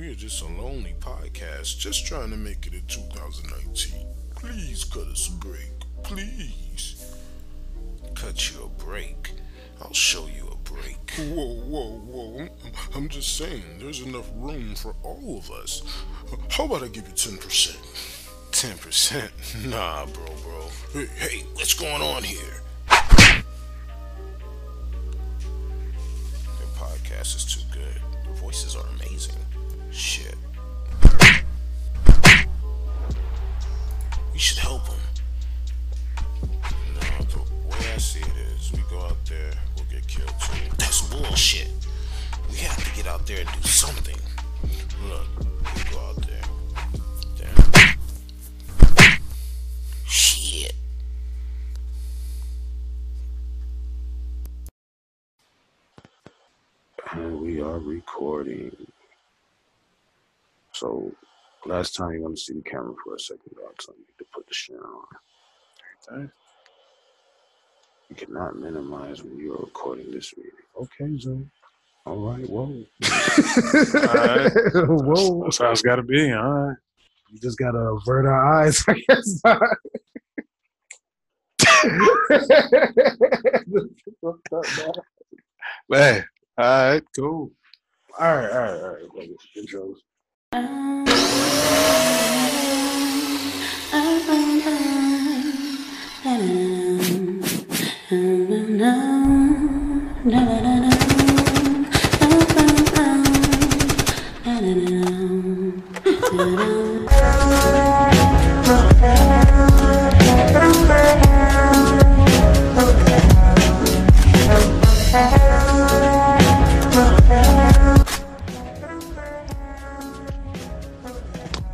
[0.00, 4.06] We are just a lonely podcast, just trying to make it in 2019.
[4.34, 5.72] Please cut us a break.
[6.02, 7.14] Please.
[8.14, 9.32] Cut you a break.
[9.82, 11.10] I'll show you a break.
[11.18, 12.48] Whoa, whoa, whoa.
[12.94, 15.82] I'm just saying, there's enough room for all of us.
[16.48, 17.36] How about I give you 10%?
[18.52, 19.66] 10%?
[19.70, 20.68] Nah, bro, bro.
[20.94, 22.62] Hey, hey, what's going on here?
[22.88, 23.44] The
[26.78, 28.00] podcast is too good.
[28.26, 29.36] The voices are amazing.
[29.92, 30.36] Shit.
[34.32, 35.00] We should help them.
[36.94, 40.76] No, the way I see it is, we go out there, we'll get killed too.
[40.78, 41.70] That's bullshit.
[42.50, 44.16] We have to get out there and do something.
[45.08, 45.26] Look,
[45.74, 46.42] we go out there.
[47.36, 47.96] Damn.
[50.06, 50.74] Shit.
[57.12, 58.74] And we are recording.
[60.80, 61.12] So,
[61.66, 64.16] last time you want to see the camera for a second, dog, so I need
[64.16, 65.04] to put the shit on.
[66.18, 66.32] Okay.
[68.08, 70.52] You cannot minimize when you are recording this meeting.
[70.80, 71.50] Okay, Zoom.
[72.06, 72.82] All right, whoa.
[74.14, 74.50] right.
[74.86, 75.42] whoa.
[75.44, 76.32] That's how it's got to be.
[76.32, 76.76] All right.
[77.30, 79.42] We just got to avert our eyes, I guess.
[85.90, 86.24] Man.
[86.56, 87.02] All right.
[87.14, 87.50] Cool.
[88.18, 89.14] all right, all right, all right.
[89.14, 89.30] Like,
[90.52, 90.80] intros.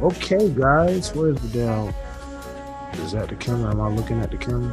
[0.06, 1.92] Okay, guys, where's the damn?
[3.04, 3.72] Is that the camera?
[3.72, 4.72] Am I looking at the camera?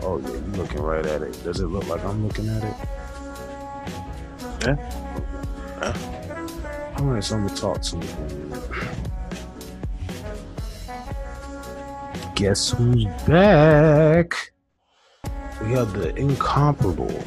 [0.00, 1.44] Oh yeah, you looking right at it.
[1.44, 2.74] Does it look like I'm looking at it?
[4.62, 4.76] Yeah.
[6.96, 8.08] All right, so I'm gonna talk to you.
[12.36, 14.52] Guess who's back?
[15.60, 17.22] We have the incomparable,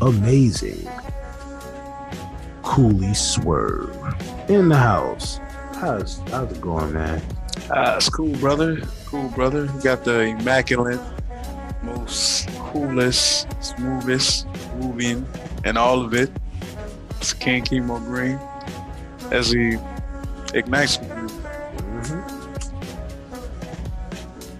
[0.00, 0.88] amazing
[2.64, 3.94] Cooley Swerve
[4.48, 5.38] in the house.
[5.74, 7.22] How's how's it going, man?
[7.70, 8.80] Ah, it's cool, brother.
[9.06, 9.64] Cool, brother.
[9.64, 11.00] You got the immaculate,
[11.82, 15.26] most coolest, smoothest moving,
[15.64, 16.30] and all of it.
[17.18, 18.38] It's King Chemo Green
[19.30, 19.78] as he
[20.54, 22.22] ignites with you.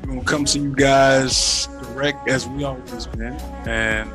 [0.02, 3.34] We're gonna come to you guys direct as we always been,
[3.66, 4.10] and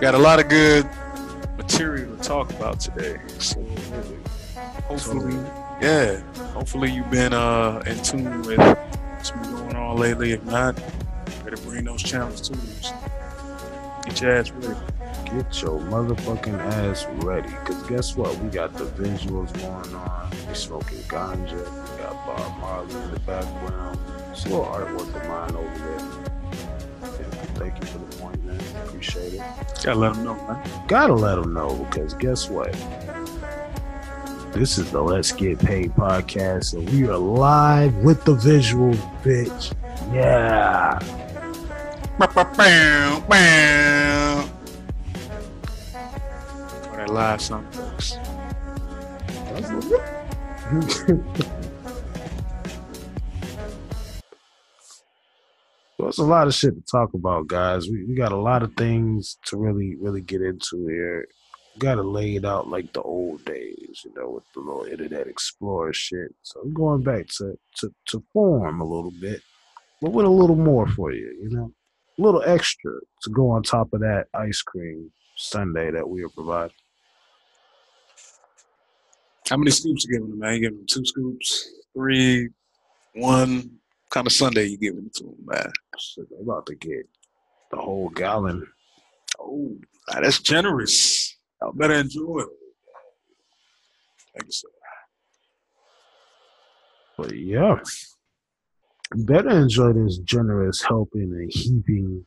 [0.00, 0.88] got a lot of good
[1.56, 3.20] material to talk about today.
[3.38, 3.64] So
[4.92, 5.34] hopefully,
[5.80, 6.20] yeah,
[6.52, 10.32] hopefully you've been uh in tune with what's been going on lately.
[10.32, 10.76] If not,
[11.44, 12.92] better bring those channels to you.
[14.04, 14.80] Get your ass ready.
[15.24, 17.48] Get your motherfucking ass ready.
[17.64, 18.36] Cause guess what?
[18.38, 20.30] We got the visuals going on.
[20.46, 21.54] We smoking ganja.
[21.54, 23.98] We got Bob Marley in the background.
[24.30, 26.28] It's a little artwork of mine over there.
[27.54, 28.60] Thank you for the point, man.
[28.86, 29.42] Appreciate it.
[29.84, 30.86] Gotta let them know, man.
[30.88, 32.74] Gotta let them know because guess what?
[34.52, 38.92] This is the Let's Get Paid podcast, and we are live with the visual,
[39.24, 39.74] bitch.
[40.12, 40.98] Yeah.
[46.90, 48.16] For that live song, folks.
[55.98, 57.86] Well, it's a lot of shit to talk about, guys.
[57.88, 61.28] We, we got a lot of things to really, really get into here.
[61.78, 65.26] Got to lay it out like the old days, you know, with the little Internet
[65.26, 66.34] Explorer shit.
[66.42, 69.42] So we're going back to, to, to form a little bit,
[70.00, 71.72] but with a little more for you, you know,
[72.18, 76.28] a little extra to go on top of that ice cream sundae that we are
[76.28, 76.76] providing.
[79.48, 80.54] How many scoops you giving them, man?
[80.54, 82.50] You giving them two scoops, three,
[83.14, 83.78] one?
[84.12, 85.72] kind of Sunday you giving it to them, man?
[85.98, 87.08] Shit, they about to get
[87.70, 88.66] the whole gallon.
[89.40, 89.76] Oh,
[90.12, 91.34] that's generous.
[91.62, 92.48] Y'all better enjoy it.
[94.34, 94.68] Thank you, sir.
[97.16, 97.78] But yeah,
[99.14, 102.26] better enjoy this generous helping and heaping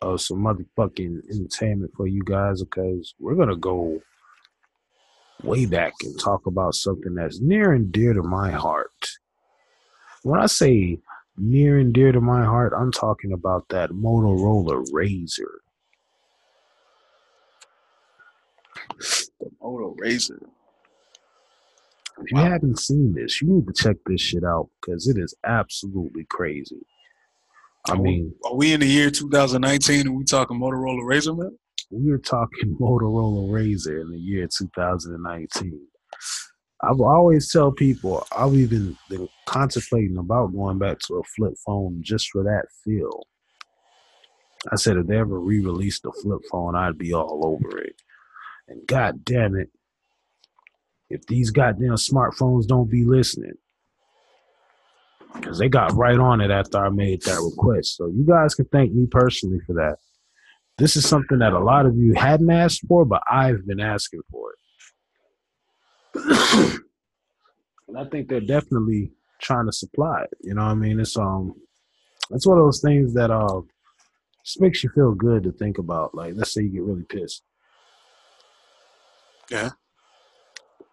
[0.00, 4.00] of some motherfucking entertainment for you guys because we're gonna go
[5.42, 9.10] way back and talk about something that's near and dear to my heart.
[10.22, 10.98] When I say
[11.36, 15.59] near and dear to my heart, I'm talking about that Motorola Razr.
[19.40, 20.38] The Moto Razr.
[22.22, 25.34] If you haven't seen this, you need to check this shit out because it is
[25.46, 26.80] absolutely crazy.
[27.88, 31.56] I mean, are we in the year 2019 and we talking Motorola Razr, man?
[31.90, 35.80] We are talking Motorola Razr in the year 2019.
[36.82, 42.00] I've always tell people I've even been contemplating about going back to a flip phone
[42.02, 43.22] just for that feel.
[44.70, 47.94] I said if they ever re-released the flip phone, I'd be all over it.
[48.70, 49.68] And god damn it,
[51.10, 53.54] if these goddamn smartphones don't be listening,
[55.34, 57.96] because they got right on it after I made that request.
[57.96, 59.96] So you guys can thank me personally for that.
[60.78, 64.20] This is something that a lot of you hadn't asked for, but I've been asking
[64.30, 64.52] for
[66.14, 66.78] it.
[67.88, 70.38] and I think they're definitely trying to supply it.
[70.40, 71.00] You know what I mean?
[71.00, 71.54] It's um
[72.30, 73.60] it's one of those things that uh
[74.44, 76.14] just makes you feel good to think about.
[76.14, 77.42] Like let's say you get really pissed.
[79.50, 79.70] Yeah.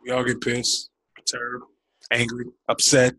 [0.03, 1.65] We all get pissed, perturbed,
[2.11, 3.13] angry, upset,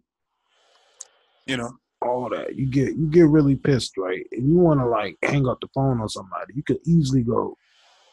[1.47, 2.57] you know, all that.
[2.57, 4.25] You get you get really pissed, right?
[4.33, 6.55] And you want to like hang up the phone on somebody.
[6.55, 7.57] You could easily go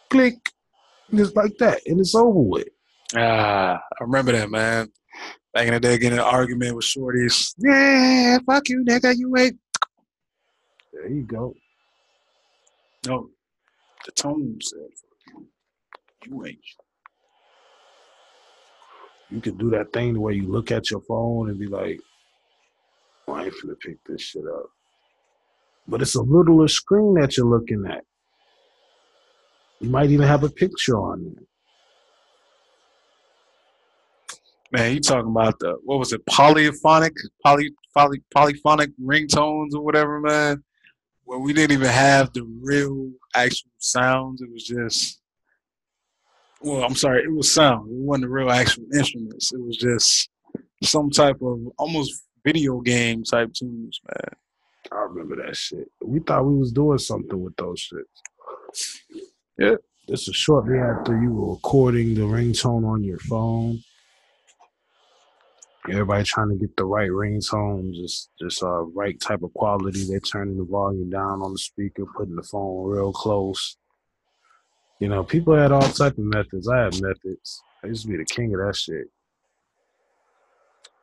[0.09, 0.37] click,
[1.13, 2.67] just like that, and it's over with.
[3.15, 4.91] Ah, I remember that, man.
[5.53, 7.53] Back in the day, getting an argument with shorties.
[7.57, 9.15] Yeah, fuck you, nigga.
[9.17, 9.57] You ain't.
[10.91, 11.53] There you go.
[13.07, 13.29] No,
[14.05, 14.79] the tone said,
[16.25, 16.59] you ain't.
[19.29, 21.99] You could do that thing where you look at your phone and be like,
[23.27, 24.69] oh, I ain't finna pick this shit up.
[25.87, 28.03] But it's a littler screen that you're looking at.
[29.79, 31.43] You might even have a picture on there.
[34.71, 37.13] Man, you talking about the what was it, polyphonic,
[37.43, 40.63] poly, poly, polyphonic ringtones or whatever, man?
[41.23, 44.41] Where we didn't even have the real actual sounds.
[44.41, 45.21] It was just
[46.61, 47.89] well, I'm sorry, it was sound.
[47.91, 49.53] It wasn't real actual instruments.
[49.53, 50.29] It was just
[50.83, 54.35] some type of almost video game type tunes, man.
[54.91, 55.89] I remember that shit.
[56.03, 59.01] We thought we was doing something with those shits.
[59.57, 59.75] Yeah.
[60.07, 63.81] This is shortly after you were recording the ringtone on your phone.
[65.89, 70.05] Everybody trying to get the right ringtone, just just uh right type of quality.
[70.07, 73.77] They're turning the volume down on the speaker, putting the phone real close.
[74.99, 76.67] You know, people had all type of methods.
[76.67, 77.61] I had methods.
[77.83, 79.07] I used to be the king of that shit.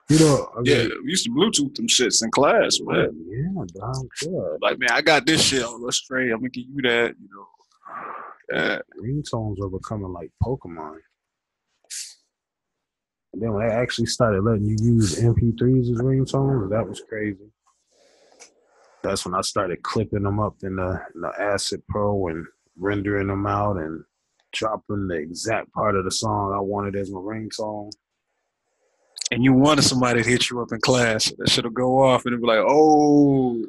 [0.08, 3.14] You know, I mean, yeah, we used to Bluetooth them shits in class, man.
[3.28, 4.58] Yeah, damn good.
[4.60, 6.30] Like, man, I got this shit on the straight.
[6.30, 7.46] I'm gonna give you that, you know.
[8.52, 8.78] Yeah.
[9.00, 10.98] Ringtones were becoming like Pokemon.
[13.32, 17.50] And then when they actually started letting you use MP3s as ringtones, that was crazy.
[19.02, 22.46] That's when I started clipping them up in the, in the Acid Pro and
[22.76, 24.04] rendering them out and
[24.52, 27.90] dropping the exact part of the song I wanted as my ringtone
[29.32, 32.26] and you wanted somebody to hit you up in class, that should have go off
[32.26, 33.64] and be like, oh,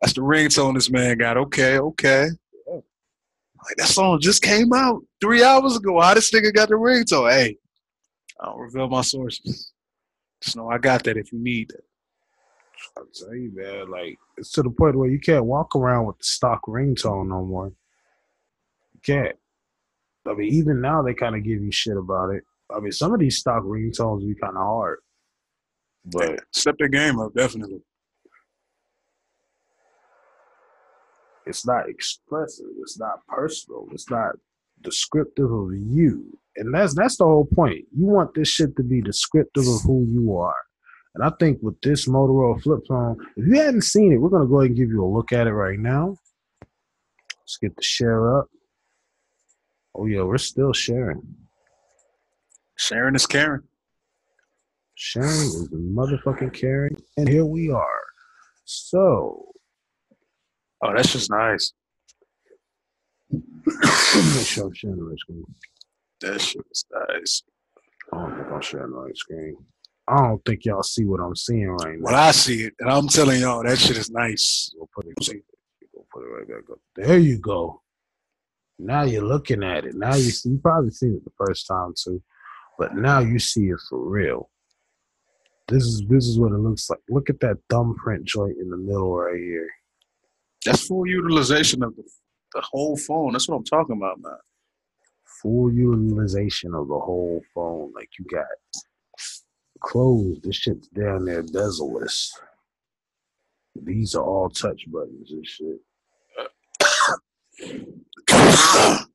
[0.00, 1.38] that's the ringtone this man got.
[1.38, 2.28] Okay, okay.
[2.66, 6.00] Like that song just came out three hours ago.
[6.00, 7.32] How this nigga got the ringtone?
[7.32, 7.56] Hey,
[8.38, 9.72] I don't reveal my sources.
[10.42, 11.84] Just know I got that if you need it.
[12.98, 16.18] I'll tell you, man, like it's to the point where you can't walk around with
[16.18, 17.72] the stock ringtone no more.
[19.06, 19.36] Can't.
[20.28, 22.42] I mean, even now they kind of give you shit about it.
[22.74, 24.98] I mean, some of these stock ringtones be kind of hard.
[26.04, 27.80] But step the game up, definitely.
[31.46, 32.66] It's not expressive.
[32.80, 33.86] It's not personal.
[33.92, 34.32] It's not
[34.82, 36.38] descriptive of you.
[36.56, 37.84] And that's that's the whole point.
[37.96, 40.56] You want this shit to be descriptive of who you are.
[41.14, 44.46] And I think with this Motorola flip phone, if you hadn't seen it, we're gonna
[44.46, 46.16] go ahead and give you a look at it right now.
[47.40, 48.48] Let's get the share up.
[49.96, 51.22] Oh yeah, we're still sharing.
[52.76, 53.62] Sharing is caring.
[54.94, 56.96] Sharing is motherfucking caring.
[57.16, 58.02] And here we are.
[58.64, 59.52] So.
[60.82, 61.72] Oh, that's just nice.
[63.30, 65.44] Make sure I'm sharing the right screen.
[66.20, 67.42] That shit is nice.
[68.12, 69.56] I don't think I'm sharing the right screen.
[70.06, 72.04] I don't think y'all see what I'm seeing right now.
[72.04, 74.72] Well, I see it, and I'm telling y'all that shit is nice.
[74.76, 75.14] We'll put it,
[75.92, 76.78] we'll put it right back up.
[76.94, 77.82] There you go.
[78.78, 79.94] Now you're looking at it.
[79.94, 80.50] Now you see.
[80.50, 82.22] You probably seen it the first time too,
[82.78, 84.50] but now you see it for real.
[85.68, 87.00] This is this is what it looks like.
[87.08, 89.68] Look at that thumbprint joint in the middle right here.
[90.64, 92.02] That's full utilization of the,
[92.54, 93.32] the whole phone.
[93.32, 94.32] That's what I'm talking about, man.
[95.42, 97.92] Full utilization of the whole phone.
[97.94, 98.44] Like you got
[99.80, 100.42] closed.
[100.42, 102.32] This shit's down there bezel-less.
[103.82, 105.80] These are all touch buttons and shit.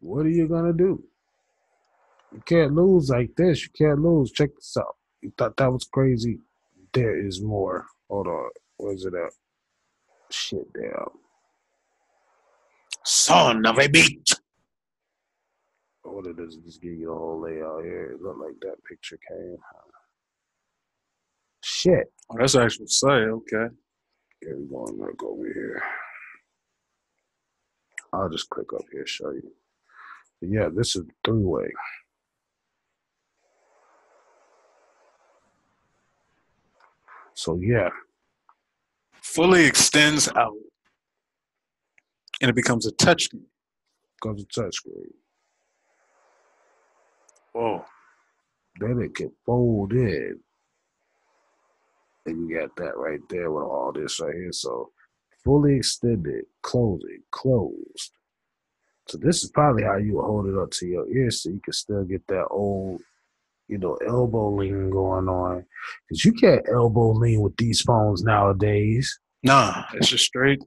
[0.00, 1.04] What are you gonna do?
[2.32, 3.64] You can't lose like this.
[3.64, 4.32] You can't lose.
[4.32, 4.96] Check this out.
[5.20, 6.38] You thought that was crazy?
[6.92, 7.86] There is more.
[8.08, 8.50] Hold on.
[8.78, 9.32] Where's it at?
[10.30, 11.08] Shit, damn.
[13.04, 14.34] Son of a bitch.
[16.02, 18.12] What it is, just give you the whole layout here.
[18.12, 19.56] It looked like that picture came.
[21.62, 22.12] Shit.
[22.30, 23.66] Oh, that's actually say, okay.
[24.40, 24.86] Here we go.
[24.88, 25.82] I'm gonna go over here.
[28.12, 29.52] I'll just click up here, show you.
[30.40, 31.68] But yeah, this is three way.
[37.34, 37.88] So yeah,
[39.30, 40.56] Fully extends out.
[42.40, 43.44] And it becomes a touchscreen.
[44.20, 45.12] comes a touchscreen.
[47.52, 47.84] Whoa.
[48.80, 50.40] Then it can fold in.
[52.26, 54.52] And you got that right there with all this right here.
[54.52, 54.90] So
[55.44, 58.12] fully extended, closing, closed.
[59.08, 61.60] So this is probably how you would hold it up to your ear so you
[61.64, 63.00] can still get that old,
[63.66, 65.64] you know, elbow lean going on.
[66.08, 69.18] Because you can't elbow lean with these phones nowadays.
[69.42, 70.62] Nah, it's just straight.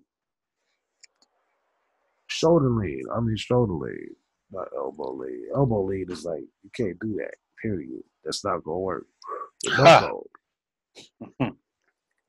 [2.28, 3.04] Shoulder lean.
[3.16, 4.16] I mean shoulder lean,
[4.52, 5.48] not elbow lean.
[5.56, 7.36] Elbow lean is like you can't do that.
[7.62, 8.02] Period.
[8.26, 9.06] That's not gonna work.
[9.64, 10.10] With no Ha.
[11.40, 11.58] phone.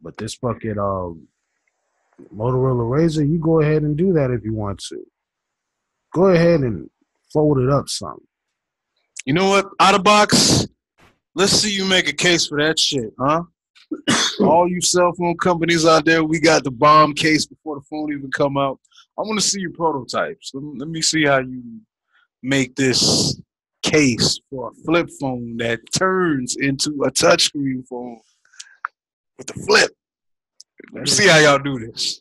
[0.01, 1.27] But this fucking um
[2.35, 5.05] Motorola Razr, you go ahead and do that if you want to.
[6.15, 6.89] Go ahead and
[7.33, 8.21] fold it up some.
[9.25, 9.67] You know what?
[9.81, 10.67] Out of box,
[11.35, 13.43] let's see you make a case for that shit, huh?
[14.41, 18.13] All you cell phone companies out there, we got the bomb case before the phone
[18.13, 18.79] even come out.
[19.19, 20.51] I want to see your prototypes.
[20.55, 21.63] Let me, let me see how you
[22.43, 23.41] make this
[23.83, 28.21] case for a flip phone that turns into a touchscreen phone
[29.39, 29.91] with the flip.
[31.07, 32.21] See how y'all do this.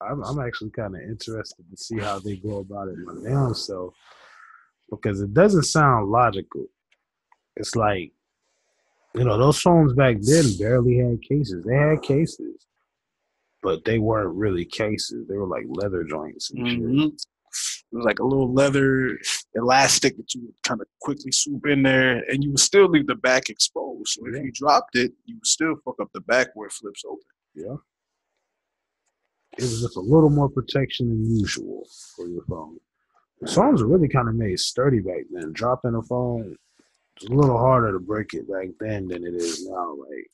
[0.00, 3.54] I'm, I'm actually kind of interested to see how they go about it my damn
[3.54, 3.94] self
[4.90, 6.66] because it doesn't sound logical.
[7.56, 8.12] It's like,
[9.14, 11.64] you know, those phones back then barely had cases.
[11.64, 12.66] They had cases,
[13.62, 15.28] but they weren't really cases.
[15.28, 16.80] They were like leather joints and shit.
[16.80, 17.06] Mhm.
[17.92, 19.18] It was like a little leather
[19.54, 23.06] elastic that you would kind of quickly swoop in there, and you would still leave
[23.06, 24.14] the back exposed.
[24.14, 24.42] So if Yeah.
[24.44, 27.22] you dropped it, you would still fuck up the back where it flips open.
[27.54, 27.76] Yeah.
[29.58, 32.78] It was just a little more protection than usual for your phone.
[33.40, 35.52] The phones were really kind of made sturdy back then.
[35.52, 36.56] Dropping a phone
[37.20, 39.94] was a little harder to break it back then than it is now.
[39.94, 40.30] Like,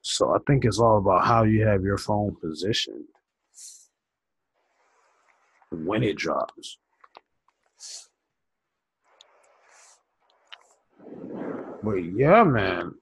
[0.00, 3.04] so I think it's all about how you have your phone positioned
[5.70, 6.78] when it drops.
[11.82, 12.94] But yeah, man,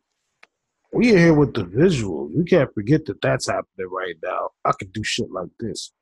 [0.92, 2.36] we are here with the visuals.
[2.36, 4.50] We can't forget that that's happening right now.
[4.64, 5.92] I could do shit like this.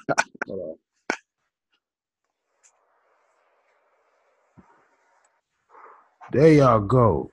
[6.32, 7.30] There y'all go.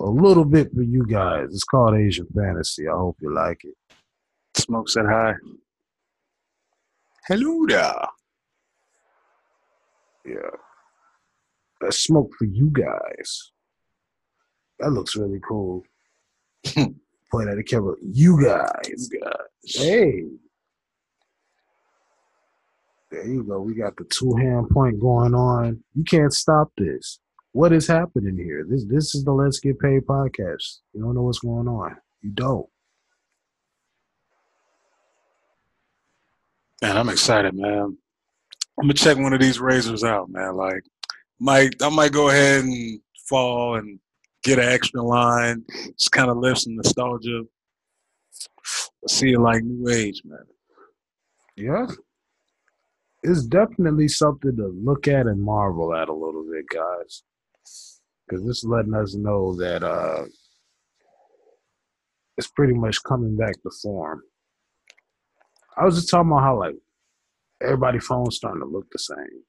[0.00, 1.46] A little bit for you guys.
[1.52, 2.88] It's called Asian Fantasy.
[2.88, 3.74] I hope you like it.
[4.54, 5.34] Smoke said hi.
[7.28, 8.08] Hello there.
[10.26, 10.50] Yeah.
[11.80, 13.51] That's smoke for you guys.
[14.82, 15.84] That looks really cool.
[16.74, 17.94] Point at the camera.
[18.02, 19.08] You guys.
[19.64, 20.24] Hey.
[23.12, 23.60] There you go.
[23.60, 25.84] We got the two hand point going on.
[25.94, 27.20] You can't stop this.
[27.52, 28.64] What is happening here?
[28.68, 30.78] This this is the Let's Get Paid podcast.
[30.94, 31.96] You don't know what's going on.
[32.22, 32.66] You don't.
[36.80, 37.96] Man, I'm excited, man.
[38.80, 40.56] I'm gonna check one of these razors out, man.
[40.56, 40.82] Like,
[41.38, 42.98] might I might go ahead and
[43.28, 44.00] fall and
[44.42, 45.64] get an extra line.
[45.98, 47.42] Just kind of live some nostalgia.
[49.08, 50.44] See it like new age, man.
[51.56, 51.86] Yeah.
[53.22, 57.22] It's definitely something to look at and marvel at a little bit, guys.
[58.26, 60.24] Because it's letting us know that uh
[62.36, 64.22] it's pretty much coming back to form.
[65.76, 66.76] I was just talking about how like
[67.62, 69.44] everybody phones starting to look the same.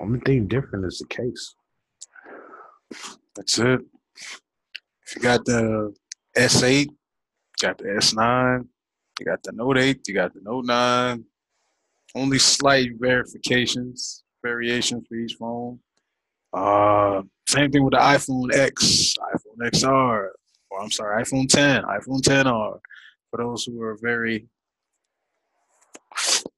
[0.00, 1.54] Only thing different is the case.
[3.34, 3.80] That's it.
[4.14, 5.94] If you got the
[6.36, 6.96] S8, you
[7.60, 8.66] got the S9,
[9.18, 11.24] you got the Note 8, you got the Note 9.
[12.14, 15.80] Only slight verifications, variations for each phone.
[16.52, 20.28] Uh, same thing with the iPhone X, iPhone XR,
[20.70, 22.78] or I'm sorry, iPhone 10, iPhone 10R.
[23.30, 24.48] For those who are very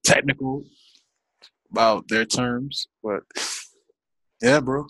[0.03, 0.63] technical
[1.71, 3.21] about their terms, but
[4.41, 4.87] yeah, bro.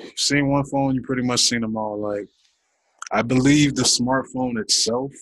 [0.00, 1.98] You've seen one phone, you pretty much seen them all.
[1.98, 2.28] Like,
[3.12, 5.12] I believe the smartphone itself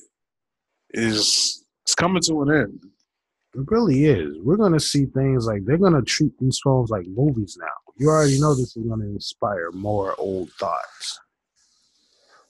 [0.90, 2.84] is it's coming to an end.
[3.54, 4.38] It really is.
[4.42, 7.66] We're gonna see things like they're gonna treat these phones like movies now.
[7.98, 11.20] You already know this is gonna inspire more old thoughts.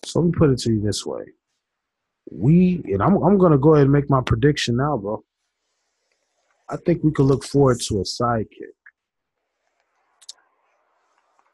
[0.04, 1.24] So let me put it to you this way.
[2.30, 5.24] We and I'm I'm gonna go ahead and make my prediction now, bro.
[6.72, 8.72] I think we could look forward to a sidekick.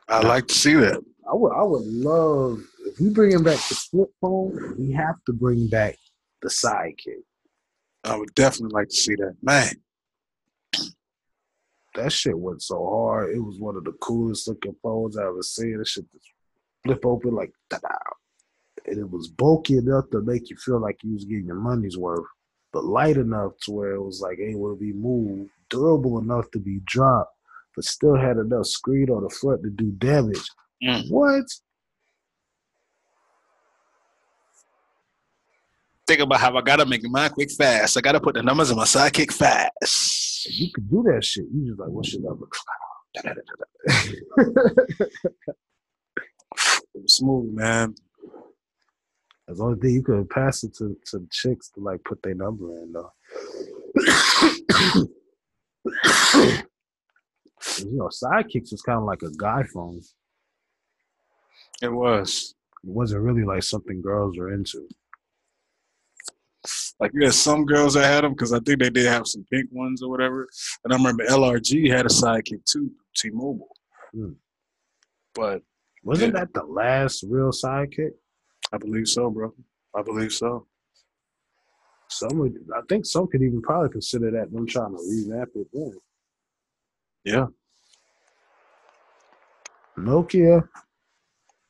[0.09, 1.03] I'd like to see that.
[1.31, 5.33] I would I would love if we bring back the flip phone, we have to
[5.33, 5.99] bring back
[6.41, 7.25] the sidekick.
[8.05, 9.37] I would definitely like to see that.
[9.43, 9.73] Man,
[11.97, 13.35] That shit went so hard.
[13.35, 15.79] It was one of the coolest looking phones I ever seen.
[15.79, 16.31] That shit just
[16.85, 17.89] flip open like ta-da.
[18.87, 21.99] And it was bulky enough to make you feel like you was getting your money's
[21.99, 22.25] worth,
[22.79, 26.61] but light enough to where it was like able to be moved, durable enough to
[26.61, 27.35] be dropped,
[27.75, 30.49] but still had enough screen on the front to do damage.
[30.81, 31.11] Mm.
[31.11, 31.45] What?
[36.07, 37.97] think about how I gotta make mine quick fast.
[37.99, 40.47] I gotta put the numbers in my sidekick fast.
[40.47, 42.47] If you could do that shit, you just like, what's your number?
[47.07, 47.97] Smooth, man.
[49.49, 52.35] That's the only thing you could pass it to, to chicks to like put their
[52.35, 53.11] number in though.
[57.78, 60.02] you know, sidekicks was kind of like a guy phone.
[61.81, 62.55] It was.
[62.85, 64.87] It wasn't really like something girls were into.
[67.00, 69.47] Like you had some girls that had them because I think they did have some
[69.50, 70.47] pink ones or whatever.
[70.85, 73.75] And I remember LRG had a sidekick too, T-Mobile.
[74.12, 74.33] Hmm.
[75.35, 75.62] But
[76.05, 76.40] Wasn't Yeah.
[76.40, 78.12] that the last real sidekick?
[78.73, 79.55] I believe so, bro.
[79.95, 80.67] I believe so.
[82.09, 85.67] Some would, I think some could even probably consider that them trying to revamp it
[85.73, 85.99] then.
[87.25, 87.47] Yeah.
[89.99, 90.67] Nokia.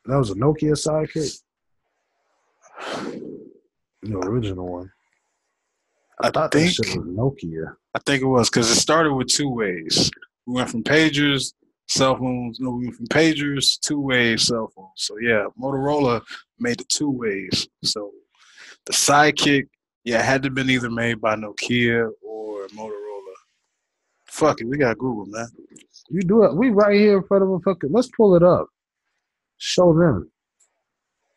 [0.05, 1.39] That was a Nokia sidekick.
[4.01, 4.91] The original one.
[6.21, 7.75] I, I thought think- that shit was Nokia.
[7.95, 10.09] I think it was because it started with two ways.
[10.45, 11.53] We went from pagers,
[11.89, 12.59] cell phones.
[12.59, 14.91] No, we went from pagers, two way cell phones.
[14.95, 16.21] So yeah, Motorola
[16.59, 17.67] made the two ways.
[17.83, 18.11] So
[18.85, 19.67] the sidekick,
[20.03, 23.33] yeah, had to have been either made by Nokia or Motorola.
[24.27, 25.47] Fuck it, we got Google, man.
[26.09, 26.55] You do it.
[26.55, 27.91] We right here in front of a fucking.
[27.91, 28.67] Let's pull it up.
[29.57, 30.31] Show them.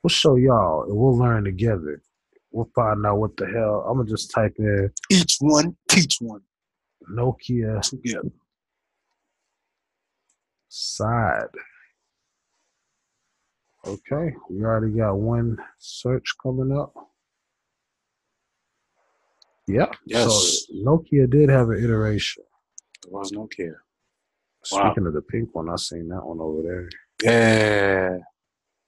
[0.02, 2.02] We'll show y'all, and we'll learn together.
[2.50, 3.86] We'll find out what the hell.
[3.88, 6.42] I'm gonna just type in Each one, teach one
[7.10, 8.30] Nokia together.
[10.72, 11.48] Side.
[13.86, 16.94] Okay, we already got one search coming up.
[19.68, 19.94] Yep.
[20.06, 20.64] Yes.
[20.66, 22.44] So Nokia did have an iteration.
[23.04, 23.74] It was Nokia.
[24.70, 24.92] Wow.
[24.92, 26.88] Speaking of the pink one, I seen that one over there.
[27.22, 28.18] Yeah,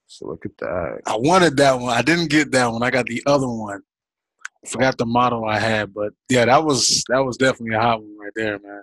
[0.06, 1.00] So look at that.
[1.06, 1.96] I wanted that one.
[1.96, 2.82] I didn't get that one.
[2.82, 3.82] I got the other one.
[4.64, 8.00] I forgot the model I had, but yeah, that was that was definitely a hot
[8.00, 8.82] one right there, man.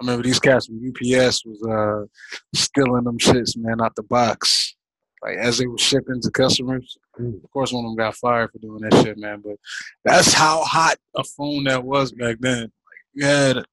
[0.00, 2.06] I remember these cats from UPS was uh
[2.54, 4.76] stealing them shits, man, out the box.
[5.22, 6.96] Like as they were shipping to customers.
[7.18, 7.42] Mm.
[7.42, 9.42] Of course, one of them got fired for doing that shit, man.
[9.44, 9.56] But
[10.04, 12.62] that's how hot a phone that was back then.
[12.62, 12.70] Like
[13.14, 13.64] you had a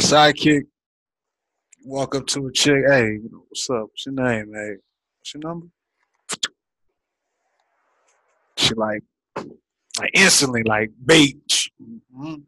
[0.00, 0.64] sidekick,
[1.84, 3.88] walk up to a chick, hey, you know, what's up?
[3.90, 4.74] What's your name, hey?
[5.18, 5.66] What's your number?
[8.58, 9.02] She like,
[9.98, 11.70] like instantly, like bait.
[12.14, 12.42] Mhm.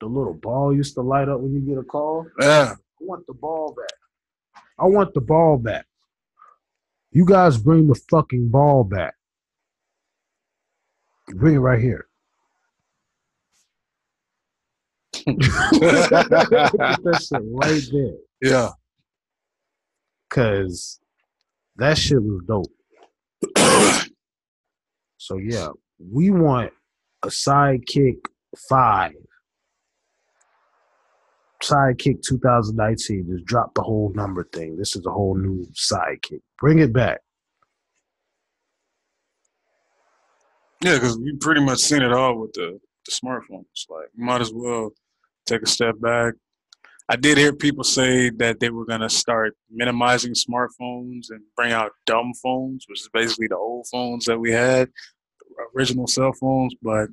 [0.00, 2.26] The little ball used to light up when you get a call.
[2.40, 4.62] Yeah, I want the ball back.
[4.78, 5.86] I want the ball back.
[7.12, 9.14] You guys bring the fucking ball back.
[11.28, 12.06] Bring it right here.
[15.26, 18.16] That shit right there.
[18.40, 18.70] yeah.
[20.30, 21.00] Cause
[21.76, 22.72] that shit was dope.
[25.18, 26.72] So yeah, we want
[27.22, 28.16] a sidekick
[28.68, 29.12] five.
[31.62, 33.26] Sidekick 2019.
[33.30, 34.76] Just drop the whole number thing.
[34.76, 36.40] This is a whole new sidekick.
[36.58, 37.20] Bring it back.
[40.82, 43.88] Yeah, because we pretty much seen it all with the, the smartphones.
[43.88, 44.92] Like, might as well
[45.46, 46.34] take a step back.
[47.10, 51.72] I did hear people say that they were going to start minimizing smartphones and bring
[51.72, 54.88] out dumb phones, which is basically the old phones that we had,
[55.76, 56.72] original cell phones.
[56.80, 57.08] But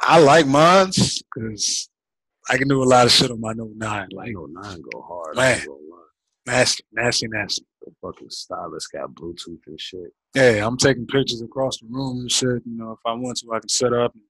[0.00, 1.90] I like mines because
[2.50, 3.88] I can do a lot of shit on my Note 9.
[3.88, 5.36] I Like, know nine go hard.
[5.36, 5.58] Man.
[5.60, 5.68] Ain't
[6.46, 7.64] nasty, nasty, nasty.
[7.82, 10.12] The fucking stylus got Bluetooth and shit.
[10.34, 12.62] Yeah, I'm taking pictures across the room and shit.
[12.64, 14.22] You know, if I want to, I can set up and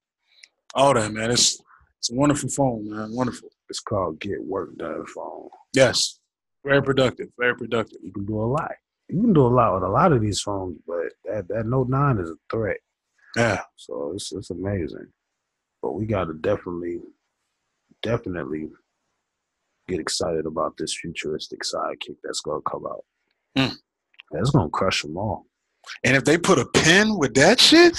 [0.75, 1.31] all that, man.
[1.31, 1.61] It's
[1.99, 3.15] it's a wonderful phone, man.
[3.15, 3.49] Wonderful.
[3.69, 5.49] It's called Get Work Done phone.
[5.73, 6.19] Yes,
[6.65, 7.29] very productive.
[7.39, 7.99] Very productive.
[8.03, 8.73] You can do a lot.
[9.09, 11.89] You can do a lot with a lot of these phones, but that that Note
[11.89, 12.79] Nine is a threat.
[13.37, 13.61] Yeah.
[13.77, 15.07] So it's it's amazing.
[15.83, 17.01] But we gotta definitely,
[18.03, 18.69] definitely
[19.89, 23.05] get excited about this futuristic sidekick that's gonna come out.
[23.57, 23.75] Hmm.
[24.31, 25.47] That's gonna crush them all.
[26.05, 27.93] And if they put a pin with that shit,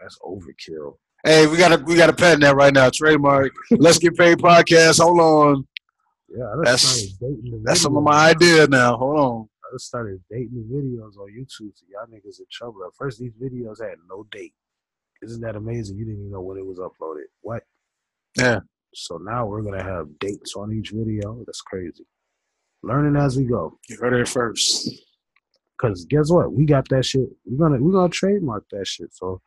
[0.00, 0.96] That's overkill.
[1.24, 2.90] hey, we gotta we gotta patent that right now.
[2.92, 3.52] Trademark.
[3.70, 5.00] Let's get paid podcast.
[5.02, 5.66] Hold on.
[6.28, 8.96] Yeah, I That's- just started dating the That's some of my idea now.
[8.96, 9.48] Hold on.
[9.64, 12.84] I just started dating the videos on YouTube, so y'all niggas in trouble.
[12.86, 14.54] At first, these videos had no date.
[15.22, 15.96] Isn't that amazing?
[15.96, 17.24] You didn't even know when it was uploaded.
[17.40, 17.64] What?
[18.36, 18.60] Yeah.
[18.94, 21.42] So now we're gonna have dates on each video.
[21.46, 22.04] That's crazy.
[22.82, 23.78] Learning as we go.
[23.88, 24.90] You heard it first.
[25.80, 26.52] Cause guess what?
[26.52, 27.28] We got that shit.
[27.44, 29.12] We're gonna we're gonna trademark that shit.
[29.12, 29.40] So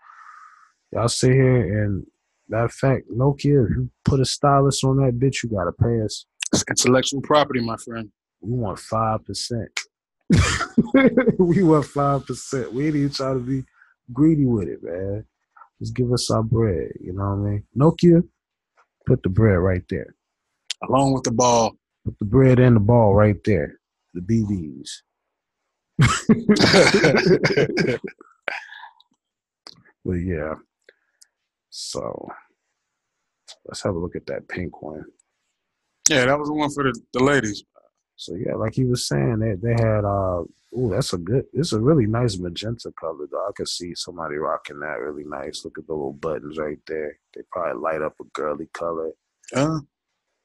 [0.92, 2.06] y'all sit here and
[2.50, 6.26] that fact, Nokia, if you put a stylus on that bitch, you gotta pay us.
[6.54, 8.10] It's intellectual property, my friend.
[8.42, 9.70] We want five percent.
[11.40, 12.74] we want five percent.
[12.74, 13.64] We ain't even trying to be
[14.14, 15.26] greedy with it, man.
[15.80, 16.92] Just give us our bread.
[17.02, 17.64] You know what I mean?
[17.78, 18.24] Nokia,
[19.06, 20.16] put the bread right there.
[20.88, 21.76] Along with the ball.
[22.06, 23.80] Put the bread and the ball right there.
[24.14, 24.90] The BBs.
[30.06, 30.56] But yeah.
[31.70, 32.30] So
[33.66, 35.06] let's have a look at that pink one.
[36.10, 37.64] yeah, that was the one for the, the ladies.
[38.20, 40.44] So yeah, like he was saying, they they had uh
[40.76, 43.48] oh that's a good it's a really nice magenta color though.
[43.48, 45.64] I could see somebody rocking that really nice.
[45.64, 47.18] Look at the little buttons right there.
[47.34, 49.12] They probably light up a girly color.
[49.54, 49.80] Huh?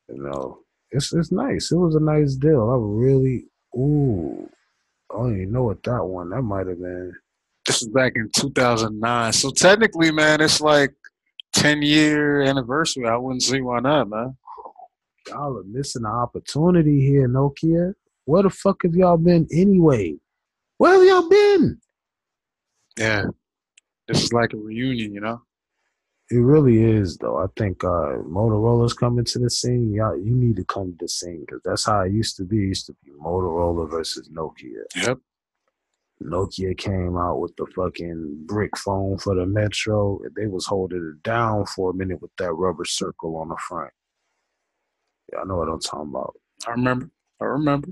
[0.08, 0.60] You know.
[0.92, 1.72] It's it's nice.
[1.72, 2.70] It was a nice deal.
[2.70, 4.48] I really ooh
[5.10, 7.12] I don't even know what that one that might have been.
[7.66, 9.32] This was back in 2009.
[9.32, 10.94] So technically, man, it's like
[11.54, 13.06] 10 year anniversary.
[13.08, 14.36] I wouldn't see why not, man.
[15.28, 17.94] Y'all are missing the opportunity here, Nokia.
[18.26, 20.16] Where the fuck have y'all been anyway?
[20.78, 21.78] Where have y'all been?
[22.98, 23.24] Yeah.
[24.08, 25.42] This is like a reunion, you know?
[26.30, 27.38] It really is, though.
[27.38, 29.92] I think uh, Motorola's coming to the scene.
[29.92, 32.64] Y'all, you need to come to the scene because that's how it used to be.
[32.64, 34.84] It used to be Motorola versus Nokia.
[34.96, 35.18] Yep.
[36.22, 40.18] Nokia came out with the fucking brick phone for the Metro.
[40.24, 43.56] and They was holding it down for a minute with that rubber circle on the
[43.68, 43.92] front.
[45.32, 46.34] Yeah, I know what I'm talking about.
[46.66, 47.10] I remember.
[47.40, 47.88] I remember.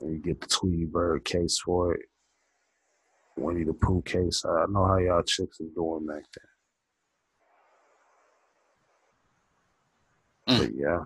[0.00, 2.02] And you get the Tweety Bird case for it.
[3.36, 4.44] Winnie the Pooh case.
[4.44, 6.24] I know how y'all chicks is doing back
[10.46, 10.56] then.
[10.56, 10.60] Mm.
[10.60, 11.00] But yeah.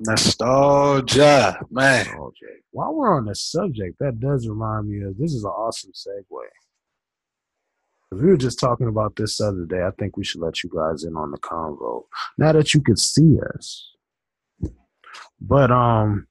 [0.00, 2.04] Nostalgia, man.
[2.04, 2.60] Jay.
[2.70, 6.24] While we're on the subject, that does remind me of this is an awesome segue.
[8.12, 9.82] We were just talking about this the other day.
[9.82, 12.04] I think we should let you guys in on the convo.
[12.38, 13.95] Now that you could see us.
[15.40, 16.26] But um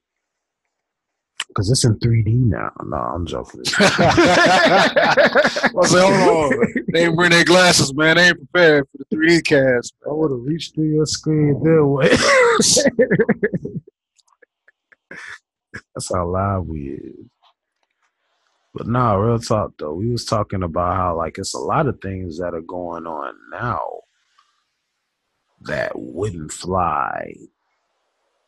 [1.55, 2.71] because it's in 3D now.
[2.83, 3.61] No, I'm joking.
[3.77, 6.73] I say, hold on.
[6.91, 8.17] They didn't bring their glasses, man.
[8.17, 9.93] They ain't prepared for the 3D cast.
[10.05, 12.09] I would have reached through your screen that way.
[15.95, 17.25] That's how live we is.
[18.73, 19.93] But nah, real talk though.
[19.93, 23.33] We was talking about how like it's a lot of things that are going on
[23.49, 24.01] now
[25.61, 27.33] that wouldn't fly.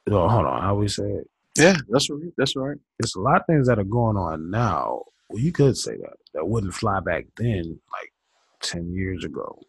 [0.10, 1.30] Oh, hold on, how we say it?
[1.58, 2.32] Yeah, that's right.
[2.38, 2.78] That's right.
[3.00, 5.04] It's a lot of things that are going on now.
[5.30, 8.14] Well, you could say that that wouldn't fly back then, like
[8.62, 9.60] ten years ago.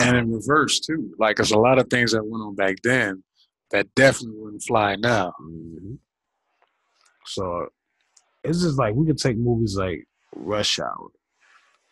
[0.00, 1.14] And in reverse, too.
[1.18, 3.22] Like, there's a lot of things that went on back then
[3.70, 5.32] that definitely wouldn't fly now.
[5.40, 5.98] Mhm.
[7.26, 7.68] So
[8.44, 11.08] it's just like we could take movies like Rush Hour.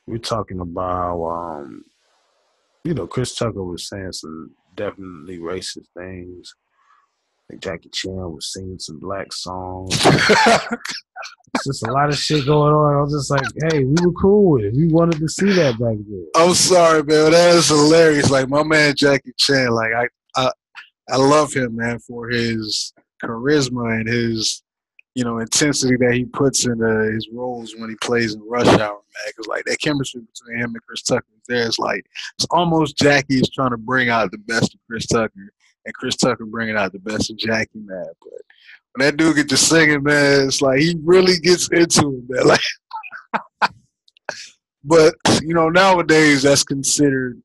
[0.07, 1.85] We're talking about, um,
[2.85, 6.55] you know, Chris Tucker was saying some definitely racist things.
[7.51, 9.99] Like Jackie Chan was singing some black songs.
[11.55, 12.95] It's just a lot of shit going on.
[12.95, 14.75] I was just like, hey, we were cool with it.
[14.77, 16.27] We wanted to see that back then.
[16.37, 17.33] I'm sorry, man.
[17.33, 18.31] That is hilarious.
[18.31, 20.53] Like my man Jackie Chan, like I, I,
[21.11, 22.93] I love him, man, for his
[23.25, 24.63] charisma and his,
[25.15, 28.77] you know, intensity that he puts into his roles when he plays in Rush Hour,
[28.79, 29.27] man.
[29.27, 31.67] Because like that chemistry between him and Chris Tucker is there.
[31.67, 35.53] It's like it's almost Jackie is trying to bring out the best of Chris Tucker,
[35.85, 38.07] and Chris Tucker bringing out the best of Jackie, man.
[38.21, 38.41] But
[38.93, 42.47] when that dude gets to singing, man, it's like he really gets into it, man.
[43.61, 43.73] Like.
[44.85, 47.43] But you know, nowadays that's considered,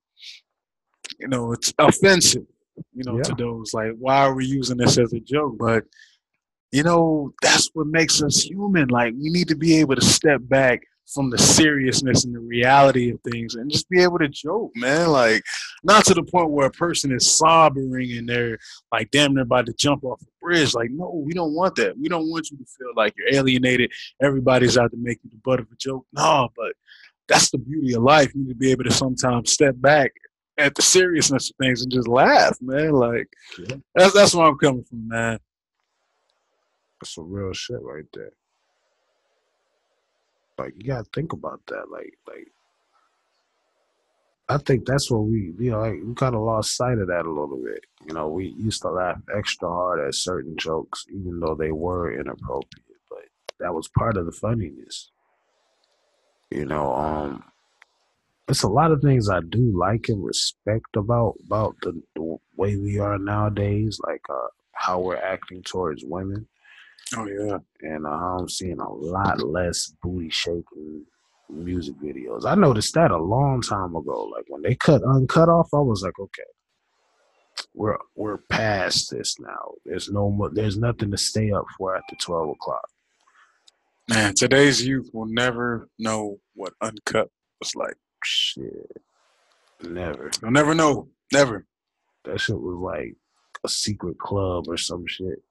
[1.19, 2.45] you know, it's offensive.
[2.93, 5.58] You know, to those like, why are we using this as a joke?
[5.60, 5.84] But
[6.73, 8.88] you know, that's what makes us human.
[8.88, 10.81] Like we need to be able to step back
[11.13, 15.09] from the seriousness and the reality of things and just be able to joke, man.
[15.09, 15.43] Like,
[15.83, 18.57] not to the point where a person is sobbing and they're
[18.91, 20.73] like damn near about to jump off a bridge.
[20.73, 21.95] Like, no, we don't want that.
[21.97, 23.91] We don't want you to feel like you're alienated.
[24.19, 26.07] Everybody's out to make you the butt of a joke.
[26.12, 26.73] No, but
[27.27, 28.33] that's the beauty of life.
[28.33, 30.12] You need to be able to sometimes step back
[30.57, 32.93] at the seriousness of things and just laugh, man.
[32.93, 33.27] Like
[33.59, 33.75] yeah.
[33.93, 35.39] that's that's where I'm coming from, man.
[37.06, 38.32] Some real shit right there.
[40.58, 41.89] Like you gotta think about that.
[41.92, 42.48] Like like
[44.50, 47.26] I think that's what we you know like, we kind of lost sight of that
[47.26, 47.86] a little bit.
[48.08, 52.13] You know, we used to laugh extra hard at certain jokes, even though they were
[52.13, 52.86] inappropriate.
[53.10, 53.26] But
[53.60, 55.10] that was part of the funniness.
[56.52, 57.44] You know, um,
[58.48, 62.76] it's a lot of things I do like and respect about about the, the way
[62.78, 66.48] we are nowadays, like uh, how we're acting towards women.
[67.15, 71.06] Oh yeah, and uh, I'm seeing a lot less booty shaking
[71.49, 72.45] music videos.
[72.45, 74.32] I noticed that a long time ago.
[74.34, 76.43] Like when they cut uncut off, I was like, okay,
[77.73, 79.73] we're we're past this now.
[79.86, 80.49] There's no more.
[80.49, 82.88] There's nothing to stay up for after twelve o'clock.
[84.10, 87.95] Man, today's youth will never know what uncut was like.
[88.23, 88.91] Shit,
[89.84, 90.32] never.
[90.41, 91.10] They'll never know.
[91.32, 91.65] Never.
[92.26, 93.15] That shit was like
[93.63, 95.41] a secret club or some shit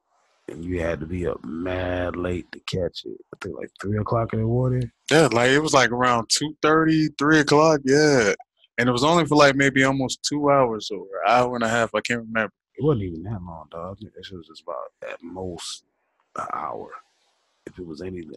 [0.52, 3.18] and you had to be up mad late to catch it.
[3.34, 4.90] I think like three o'clock in the morning.
[5.10, 7.80] Yeah, like it was like around 2.30, 3 o'clock.
[7.84, 8.34] Yeah,
[8.78, 11.68] and it was only for like maybe almost two hours or an hour and a
[11.68, 11.94] half.
[11.94, 12.52] I can't remember.
[12.76, 13.98] It wasn't even that long, dog.
[14.00, 15.84] It was just about at most
[16.36, 16.90] an hour,
[17.66, 18.34] if it was anything.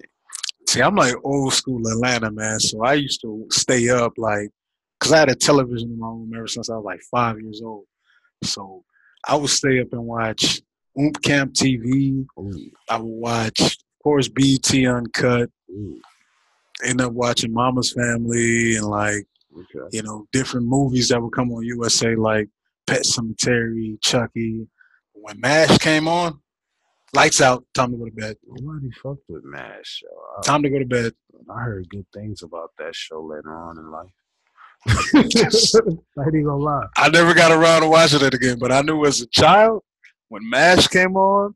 [0.68, 4.50] See, I'm like old school Atlanta man, so I used to stay up like,
[5.00, 7.62] cause I had a television in my room ever since I was like five years
[7.64, 7.86] old.
[8.44, 8.84] So
[9.28, 10.62] I would stay up and watch
[10.98, 12.26] Oomp Camp TV.
[12.38, 12.42] Ooh.
[12.42, 12.72] Mm.
[12.90, 15.50] I would watch, of course, BT Uncut.
[15.70, 16.00] Ooh.
[16.84, 19.88] End up watching Mama's Family and like, okay.
[19.92, 22.50] you know, different movies that would come on USA like
[22.88, 24.68] Pet Sematary, Chucky.
[25.14, 26.40] When MASH came on,
[27.14, 28.36] lights out, time to go to bed.
[28.46, 30.04] Nobody fucked with MASH.
[30.38, 31.14] I, time to go to bed.
[31.50, 34.12] I heard good things about that show later on in life.
[35.16, 36.86] I ain't gonna lie.
[36.98, 39.82] I never got around to watching it again, but I knew as a child,
[40.30, 41.56] when MASH came on,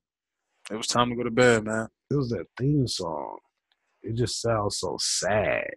[0.71, 1.87] it was time to go to bed, man.
[2.11, 3.37] It was that theme song.
[4.03, 5.69] It just sounds so sad.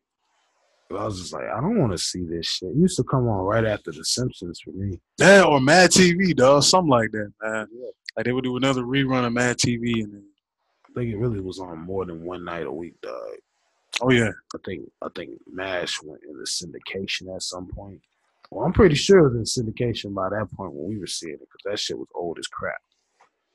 [0.88, 2.70] But I was just like, I don't want to see this shit.
[2.70, 5.00] It used to come on right after The Simpsons for me.
[5.18, 6.62] Yeah, or Mad TV, dog.
[6.62, 7.66] Something like that, man.
[7.72, 7.86] Yeah.
[8.16, 10.24] Like they would do another rerun of Mad TV and then
[10.86, 13.36] I think it really was on more than one night a week, dog.
[14.02, 14.30] Oh yeah.
[14.54, 18.00] I think I think MASH went into syndication at some point.
[18.52, 21.32] Well, I'm pretty sure it was in syndication by that point when we were seeing
[21.32, 22.82] it because that shit was old as crap.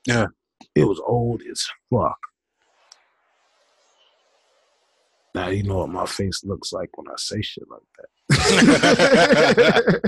[0.04, 0.26] Yeah.
[0.74, 2.18] It was old as fuck.
[5.36, 7.80] Now you know what my face looks like when I say shit like
[8.28, 10.00] that.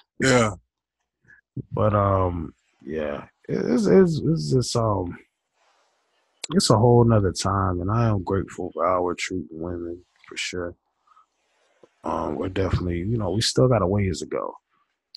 [0.22, 0.52] yeah.
[1.70, 5.18] But um, yeah, it's it's it's just um,
[6.54, 10.74] it's a whole nother time, and I am grateful for we're treating women for sure.
[12.08, 14.54] Um, we're definitely, you know, we still got a ways to go.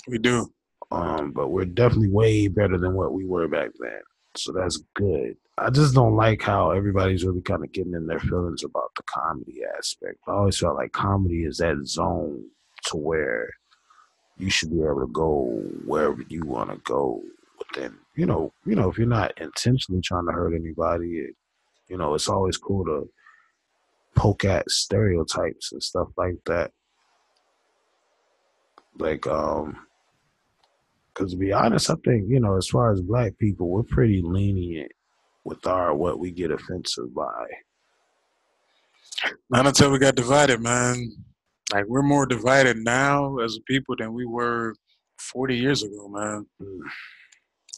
[0.07, 0.51] We do.
[0.91, 4.01] Um, but we're definitely way better than what we were back then.
[4.35, 5.37] So that's good.
[5.57, 9.03] I just don't like how everybody's really kind of getting in their feelings about the
[9.03, 10.17] comedy aspect.
[10.27, 12.43] I always felt like comedy is that zone
[12.87, 13.49] to where
[14.37, 17.21] you should be able to go wherever you want to go
[17.59, 21.35] within, you know, you know, if you're not intentionally trying to hurt anybody, it,
[21.87, 23.09] you know, it's always cool to
[24.15, 26.71] poke at stereotypes and stuff like that.
[28.97, 29.77] Like, um,
[31.13, 34.21] because to be honest, I think you know, as far as black people, we're pretty
[34.21, 34.91] lenient
[35.43, 37.45] with our what we get offensive by.
[39.49, 41.11] Not until we got divided, man.
[41.73, 44.75] Like we're more divided now as a people than we were
[45.19, 46.45] forty years ago, man.
[46.61, 46.79] Mm.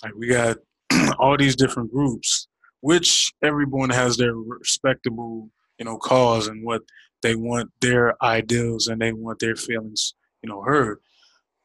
[0.04, 0.58] Like we got
[1.20, 2.48] all these different groups,
[2.82, 5.50] which everyone has their respectable
[5.80, 6.82] you know, cause and what
[7.22, 11.00] they want their ideals and they want their feelings, you know, heard.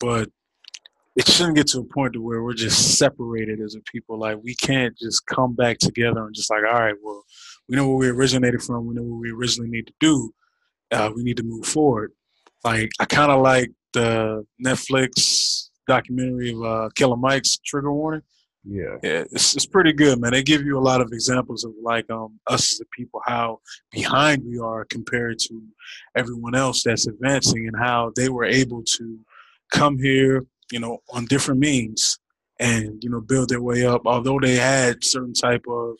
[0.00, 0.30] But
[1.16, 4.18] it shouldn't get to a point to where we're just separated as a people.
[4.18, 7.24] Like we can't just come back together and just like, all right, well,
[7.68, 8.86] we know where we originated from.
[8.86, 10.32] We know what we originally need to do.
[10.92, 12.12] Uh, we need to move forward.
[12.64, 18.22] Like I kind of like the Netflix documentary of uh, Killer Mike's Trigger Warning.
[18.70, 20.32] Yeah, yeah, it's it's pretty good, man.
[20.32, 23.60] They give you a lot of examples of like um us as a people, how
[23.90, 25.62] behind we are compared to
[26.14, 29.18] everyone else that's advancing, and how they were able to
[29.72, 32.18] come here, you know, on different means,
[32.60, 34.02] and you know, build their way up.
[34.04, 35.96] Although they had certain type of,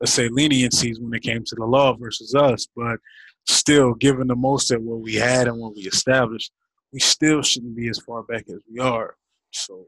[0.00, 2.98] let's say, leniencies when it came to the law versus us, but
[3.46, 6.50] still given the most at what we had and what we established,
[6.92, 9.14] we still shouldn't be as far back as we are.
[9.52, 9.86] So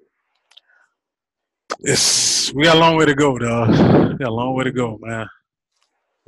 [1.82, 3.70] it's we got a long way to go, dog.
[3.70, 5.28] We got a long way to go, man.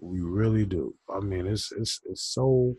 [0.01, 0.95] We really do.
[1.15, 2.77] I mean, it's it's it's so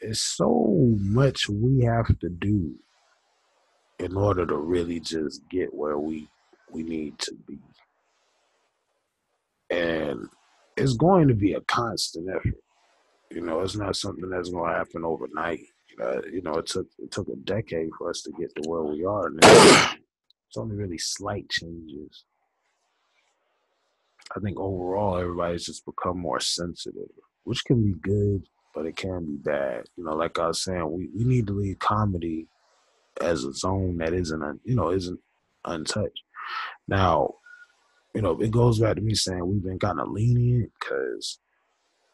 [0.00, 2.74] it's so much we have to do
[3.98, 6.28] in order to really just get where we
[6.70, 7.58] we need to be.
[9.70, 10.28] And
[10.76, 12.62] it's going to be a constant effort.
[13.30, 15.60] You know, it's not something that's going to happen overnight.
[16.02, 18.84] Uh, you know, it took it took a decade for us to get to where
[18.84, 19.26] we are.
[19.26, 19.42] And
[20.48, 22.24] it's only really slight changes.
[24.36, 27.10] I think overall everybody's just become more sensitive,
[27.44, 29.84] which can be good, but it can be bad.
[29.96, 32.46] You know, like I was saying, we, we need to leave comedy
[33.20, 35.20] as a zone that isn't, un, you know, isn't
[35.64, 36.22] untouched.
[36.86, 37.34] Now,
[38.14, 41.38] you know, it goes back to me saying we've been kind of lenient because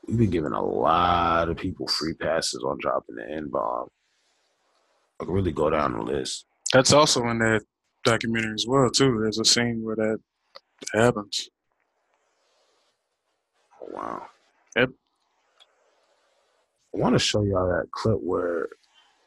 [0.07, 3.89] we've been giving a lot of people free passes on dropping the N bomb.
[5.21, 6.47] I could really go down the list.
[6.73, 7.63] That's also in that
[8.05, 9.19] documentary as well, too.
[9.21, 10.19] There's a scene where that
[10.93, 11.49] happens.
[13.83, 14.27] Oh, wow.
[14.77, 14.91] Yep.
[16.95, 18.69] I want to show y'all that clip where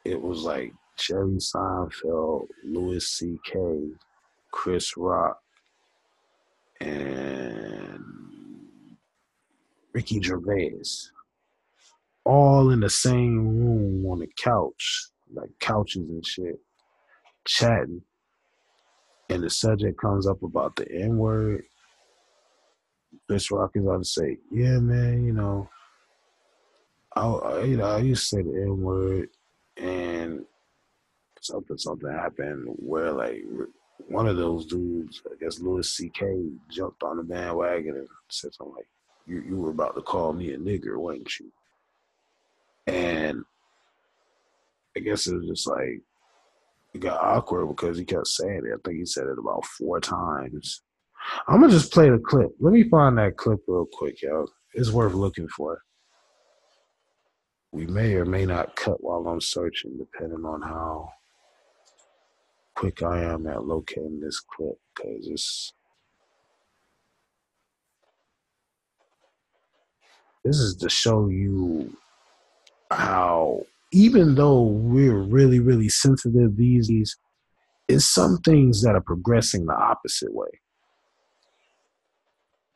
[0.06, 3.60] it was like Jerry Seinfeld, Louis C.K.,
[4.52, 5.40] Chris Rock,
[6.80, 8.04] and
[9.94, 10.82] Ricky Gervais,
[12.24, 16.60] all in the same room on the couch, like couches and shit,
[17.46, 18.02] chatting.
[19.30, 21.66] And the subject comes up about the N word.
[23.28, 25.70] Chris Rock is on to say, "Yeah, man, you know,
[27.16, 29.30] I, I you know I used to say the N word,
[29.76, 30.46] and
[31.42, 33.44] something something happened where like
[34.08, 36.26] one of those dudes, I guess Louis C.K.
[36.70, 38.88] jumped on the bandwagon and said something like,
[39.26, 41.52] "You you were about to call me a nigger, weren't you?"
[42.86, 43.44] And
[44.96, 46.02] I guess it was just like
[46.98, 48.74] it got awkward because he kept saying it.
[48.74, 50.82] I think he said it about four times.
[51.48, 52.52] I'm gonna just play the clip.
[52.60, 54.48] Let me find that clip real quick, yo.
[54.74, 55.82] It's worth looking for.
[57.72, 61.10] We may or may not cut while I'm searching, depending on how
[62.76, 65.74] quick I am at locating this clip, because it's
[70.44, 71.96] this is to show you
[72.92, 77.18] how even though we're really really sensitive these days
[77.88, 80.50] it's some things that are progressing the opposite way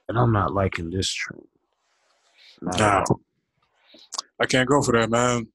[0.08, 1.44] and i'm not liking this trend
[2.62, 3.16] Not Nah.
[4.42, 5.48] I can't go for that, man.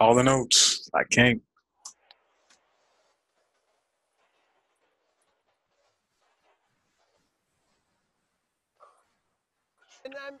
[0.00, 0.90] All the notes.
[0.92, 1.40] I can't.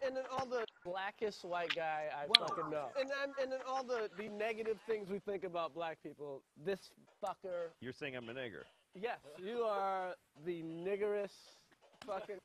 [0.08, 2.86] And then all the blackest white guy I fucking know.
[2.98, 6.40] And I'm and then all the, the negative things we think about black people.
[6.64, 6.90] This
[7.22, 7.68] fucker.
[7.82, 8.62] You're saying I'm a nigger.
[8.94, 10.14] Yes, you are
[10.46, 11.34] the niggerest
[12.06, 12.36] fucking.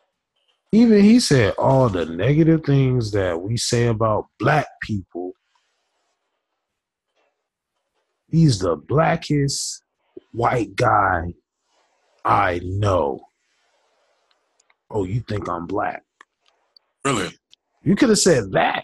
[0.73, 5.31] even he said all the negative things that we say about black people
[8.29, 9.83] he's the blackest
[10.33, 11.31] white guy
[12.25, 13.19] i know
[14.89, 16.03] oh you think i'm black
[17.05, 17.29] Really?
[17.83, 18.83] You could have said that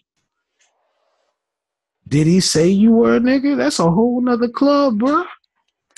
[2.07, 5.25] did he say you were a nigga that's a whole nother club bruh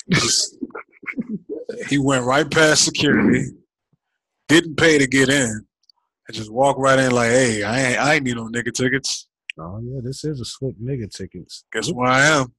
[1.87, 3.45] he went right past security,
[4.47, 5.65] didn't pay to get in,
[6.27, 9.27] and just walked right in like, hey, I ain't, I ain't need no nigga tickets.
[9.59, 12.53] oh yeah this is a slick nigga tickets Guess where I am?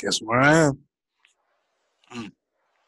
[0.00, 2.32] Guess where I am?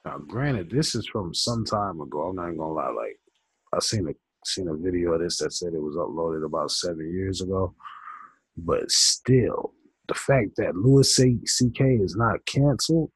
[0.04, 2.22] Now, granted, this is from some time ago.
[2.22, 2.88] I'm not even gonna lie.
[2.88, 3.20] Like,
[3.72, 4.12] I seen a
[4.44, 7.74] seen a video of this that said it was uploaded about seven years ago.
[8.56, 9.72] But still,
[10.08, 11.84] the fact that Louis C- C.K.
[11.96, 13.10] is not canceled,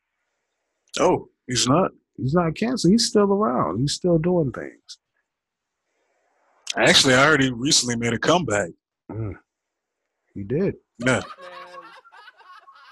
[0.99, 1.91] Oh, he's not.
[2.17, 2.93] he's not canceled.
[2.93, 3.81] He's still around.
[3.81, 4.99] He's still doing things.
[6.77, 8.71] Actually, I heard he recently made a comeback.
[9.11, 9.35] Mm.
[10.35, 10.75] He did.
[11.05, 11.21] Yeah.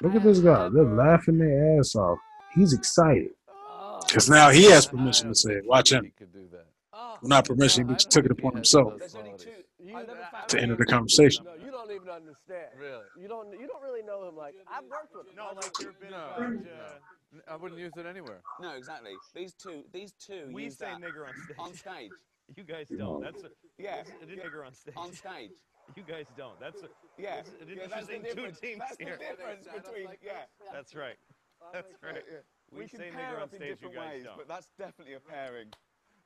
[0.02, 0.68] Look at this guy.
[0.68, 2.18] They're laughing their ass off.
[2.54, 3.30] He's excited.
[3.48, 5.66] oh, Because now he has permission to say it.
[5.66, 6.04] Watch him.
[6.04, 6.66] He could do that.
[6.94, 7.16] Oh.
[7.22, 9.14] Not permission, he just took it upon himself There's.
[9.84, 10.06] You,
[10.48, 11.44] to enter the conversation.
[11.44, 12.68] No, you don't even understand.
[12.80, 13.04] Really?
[13.20, 13.52] You don't.
[13.52, 14.36] You don't really know him.
[14.36, 15.36] Like I've worked with him.
[15.36, 16.24] No, like you've been no.
[16.36, 16.40] about.
[16.40, 18.40] Uh, I wouldn't use it anywhere.
[18.60, 19.12] No, exactly.
[19.34, 21.56] These two, these two We use say that nigger on stage.
[21.58, 22.10] on stage.
[22.56, 23.22] You guys don't.
[23.22, 24.94] That's a, Yeah, a yeah, nigger on stage.
[24.96, 25.50] on stage.
[25.96, 26.58] You guys don't.
[26.60, 26.88] That's a,
[27.18, 28.60] Yeah, This is an yeah, that's the interesting two difference.
[28.60, 30.48] teams That's the difference between yeah.
[30.72, 31.16] that's right.
[31.72, 32.22] That's right.
[32.72, 33.68] We, We, can say pair nigger on up in stage.
[33.68, 34.36] You different guys ways, don't.
[34.38, 35.68] but that's definitely a pairing.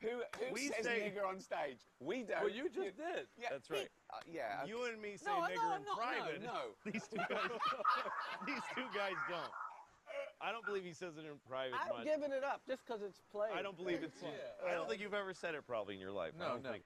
[0.01, 1.79] Who, who We says say- nigger on stage?
[2.01, 2.41] We don't.
[2.41, 3.27] Well, you just did.
[3.41, 3.89] Yeah, That's right.
[4.13, 4.65] Uh, yeah.
[4.67, 5.87] You and me say No, no, nigger I'm in not.
[5.87, 6.43] No, private.
[6.43, 6.61] no.
[6.93, 7.51] These two guys.
[8.47, 9.51] these two guys don't.
[10.41, 12.05] I don't believe he says it in private I'm much.
[12.05, 13.51] giving it up just because it's played.
[13.57, 14.23] I don't believe it's.
[14.67, 16.33] I don't think you've ever said it probably in your life.
[16.39, 16.71] No, don't no.
[16.71, 16.85] think.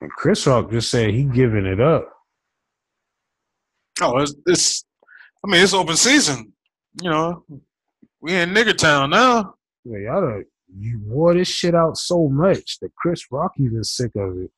[0.00, 2.08] And Chris Rock just said he giving it up.
[4.00, 4.84] Oh, it's, it's
[5.44, 6.52] I mean, it's open season.
[7.02, 7.44] You know,
[8.20, 9.54] we in nigger town now.
[9.84, 10.44] Yeah, y'all done,
[10.78, 14.50] you wore this shit out so much that Chris Rock even sick of it.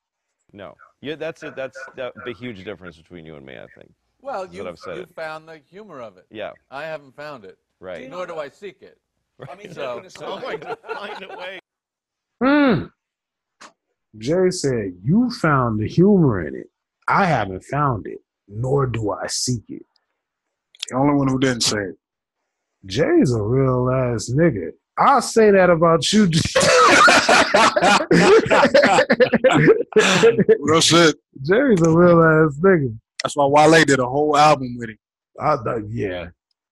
[0.53, 0.75] No.
[1.01, 1.57] Yeah, that's it.
[1.57, 3.55] That's the, the huge difference between you and me.
[3.57, 3.93] I think.
[4.21, 5.15] Well, you I've said you it.
[5.15, 6.27] found the humor of it.
[6.31, 6.53] Yeah.
[6.71, 8.09] I haven't found it, Right.
[8.09, 8.99] nor do I seek it.
[9.51, 11.61] I mean, so so I'm going to find a way.
[12.43, 12.85] Hmm.
[14.19, 16.69] Jerry said, You found the humor in it.
[17.09, 19.85] I haven't found it, nor do I seek it.
[20.89, 21.97] The only one who didn't say it.
[22.87, 24.71] Jerry's a real ass nigga.
[24.97, 26.27] I'll say that about you.
[30.61, 31.17] Real shit.
[31.43, 32.97] Jerry's a real ass nigga.
[33.23, 34.99] That's why Wale did a whole album with him.
[35.41, 35.57] I,
[35.89, 36.29] yeah.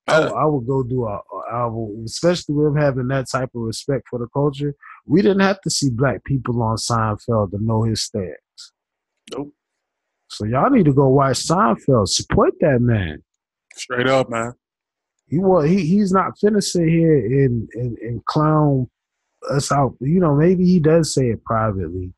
[0.06, 3.50] I, would- I would go do a, a album, especially with him having that type
[3.54, 4.74] of respect for the culture.
[5.06, 8.36] We didn't have to see black people on Seinfeld to know his stance.
[9.32, 9.52] Nope.
[10.28, 12.08] So y'all need to go watch Seinfeld.
[12.08, 13.22] Support that man.
[13.74, 14.52] Straight up, man.
[15.28, 18.88] He was he he's not finna sit here and, and and clown
[19.50, 19.96] us out.
[20.00, 22.12] You know, maybe he does say it privately,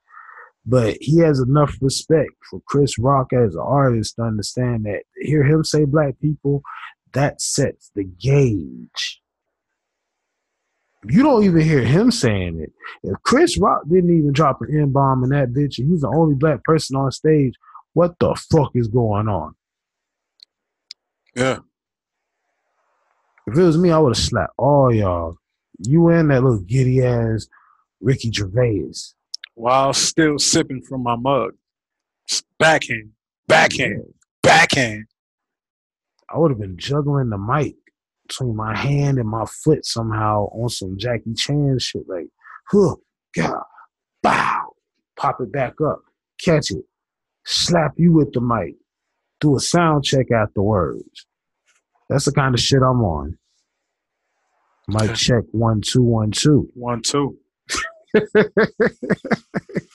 [0.67, 5.45] but he has enough respect for Chris Rock as an artist to understand that hear
[5.45, 6.63] him say black people,
[7.13, 9.21] that sets the gauge.
[11.07, 12.73] You don't even hear him saying it.
[13.03, 16.09] If Chris Rock didn't even drop an N bomb in that bitch, and he's the
[16.09, 17.55] only black person on stage,
[17.93, 19.55] what the fuck is going on?
[21.37, 21.59] Yeah.
[23.47, 25.37] If it was me, I would have slapped all y'all.
[25.79, 27.47] You and that little giddy ass
[28.01, 28.93] Ricky Gervais.
[29.55, 31.53] While still sipping from my mug.
[32.59, 33.11] Backhand.
[33.47, 34.15] Backhand.
[34.43, 35.07] Backhand.
[36.31, 37.77] I would have been juggling the mic
[38.27, 42.09] between my hand and my foot somehow on some Jackie Chan shit.
[42.09, 42.29] Like,
[42.69, 42.97] huh,
[43.37, 43.63] God,
[44.23, 44.71] bow,
[45.17, 46.01] pop it back up,
[46.43, 46.85] catch it,
[47.45, 48.77] slap you with the mic,
[49.41, 51.27] do a sound check afterwards.
[52.15, 53.37] That's the kind of shit I'm on.
[54.87, 56.71] Mic check one two one two.
[56.75, 57.37] One, two.
[58.15, 58.23] you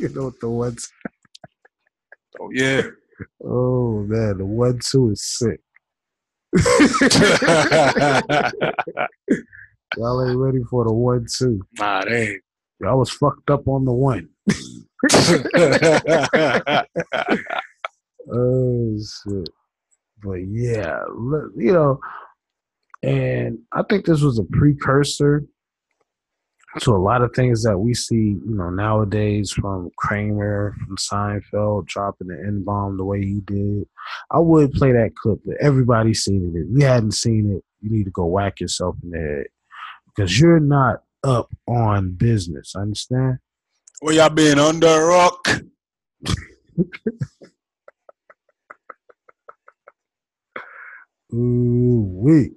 [0.09, 0.91] know what the ones?
[2.37, 2.81] Oh, yeah.
[3.41, 5.61] Oh man, the one two is sick.
[9.95, 11.61] Y'all ain't ready for the one two.
[11.77, 12.41] nah, they ain't.
[12.81, 14.27] Y'all was fucked up on the one.
[18.31, 19.49] Oh shit.
[20.23, 21.99] But yeah, look, you know,
[23.01, 25.45] and I think this was a precursor
[26.79, 28.15] to a lot of things that we see,
[28.45, 33.87] you know, nowadays from Kramer, from Seinfeld, dropping the N bomb the way he did.
[34.29, 36.59] I would play that clip, but everybody's seen it.
[36.59, 39.45] If you hadn't seen it, you need to go whack yourself in the head
[40.05, 42.75] because you're not up on business.
[42.75, 43.39] Understand?
[44.01, 45.47] Well, y'all been under a rock.
[51.33, 52.53] Ooh, wait.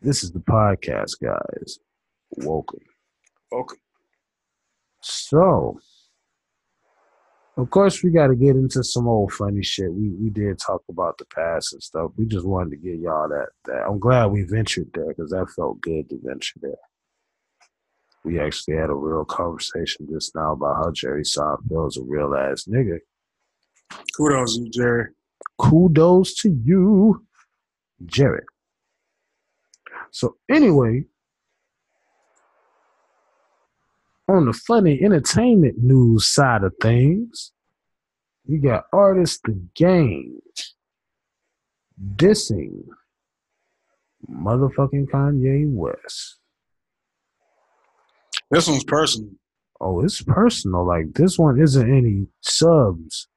[0.00, 1.78] This is the podcast, guys.
[2.30, 2.80] Welcome.
[3.52, 3.78] Welcome.
[5.00, 5.78] So,
[7.56, 9.92] of course, we got to get into some old funny shit.
[9.92, 12.10] We we did talk about the past and stuff.
[12.16, 13.48] We just wanted to get y'all that.
[13.66, 13.86] that.
[13.86, 16.72] I'm glad we ventured there because that felt good to venture there.
[18.24, 22.64] We actually had a real conversation just now about how Jerry Seinfeld's a real ass
[22.64, 22.98] nigga.
[24.16, 25.06] Kudos, to you, Jerry.
[25.60, 27.24] kudos to you,
[28.04, 28.44] Jared.
[30.10, 31.04] So anyway,
[34.28, 37.52] on the funny entertainment news side of things,
[38.46, 40.40] we got artist the game
[42.16, 42.84] dissing
[44.30, 46.38] motherfucking Kanye West.
[48.50, 49.30] This one's personal.
[49.80, 50.86] Oh, it's personal.
[50.86, 53.28] Like this one isn't any subs.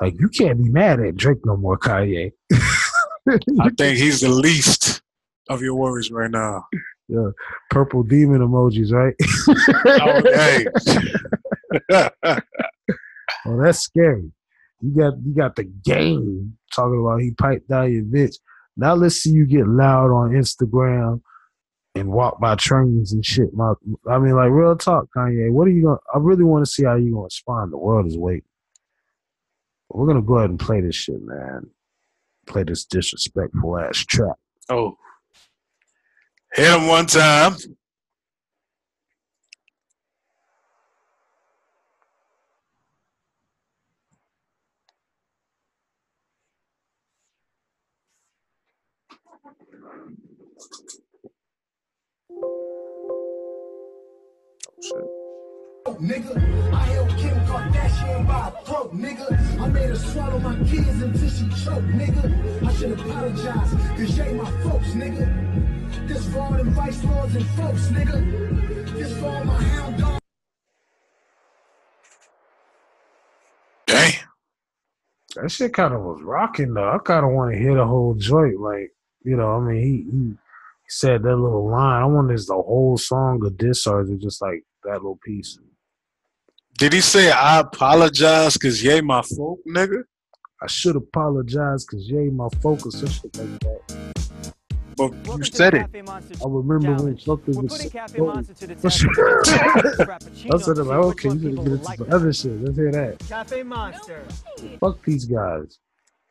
[0.00, 2.32] Like you can't be mad at Drake no more, Kanye.
[3.60, 5.02] I think he's the least
[5.48, 6.66] of your worries right now.
[7.08, 7.30] Yeah,
[7.70, 9.14] purple demon emojis, right?
[10.02, 10.22] Oh,
[11.92, 12.40] hey.
[13.46, 14.32] Oh, that's scary.
[14.80, 18.36] You got you got the game talking about he piped down your bitch.
[18.76, 21.20] Now let's see you get loud on Instagram
[21.94, 23.54] and walk by trains and shit.
[23.54, 23.72] My,
[24.08, 25.50] I mean, like real talk, Kanye.
[25.50, 25.98] What are you gonna?
[26.14, 27.72] I really want to see how you gonna respond.
[27.72, 28.42] The world is waiting.
[29.88, 31.70] We're gonna go ahead and play this shit, man
[32.46, 34.36] play this disrespectful ass track.
[34.68, 34.96] Oh.
[36.54, 37.56] Hit him one time.
[55.88, 56.95] Oh, shit.
[57.56, 59.60] I held Kim Kardashian by a throat, nigga.
[59.60, 62.66] I made her swallow my kids until she choked, nigga.
[62.66, 66.08] I should apologize, cause you ain't my folks, nigga.
[66.08, 68.92] This for all them vice lords and folks, nigga.
[68.92, 70.20] This for all my hound dogs.
[73.86, 74.12] Damn.
[75.36, 76.90] That shit kind of was rocking though.
[76.90, 78.60] I kind of want to hear the whole joint.
[78.60, 78.92] Like,
[79.22, 82.02] you know, I mean, he, he he said that little line.
[82.02, 85.18] I wonder is the whole song of diss or is it just like that little
[85.24, 85.58] piece?
[86.78, 90.02] Did he say I apologize because yay my folk, nigga?
[90.60, 94.52] I should apologize because you ain't my focus or shit like that.
[94.96, 95.82] But you said it.
[95.82, 99.04] I remember when fuckers We're was putting Cafe oh, Monster to the test.
[100.52, 102.60] I said, like, okay, you one gotta get into like some other shit.
[102.62, 103.18] Let's hear that.
[103.28, 104.24] Cafe Monster.
[104.80, 105.78] Fuck these guys.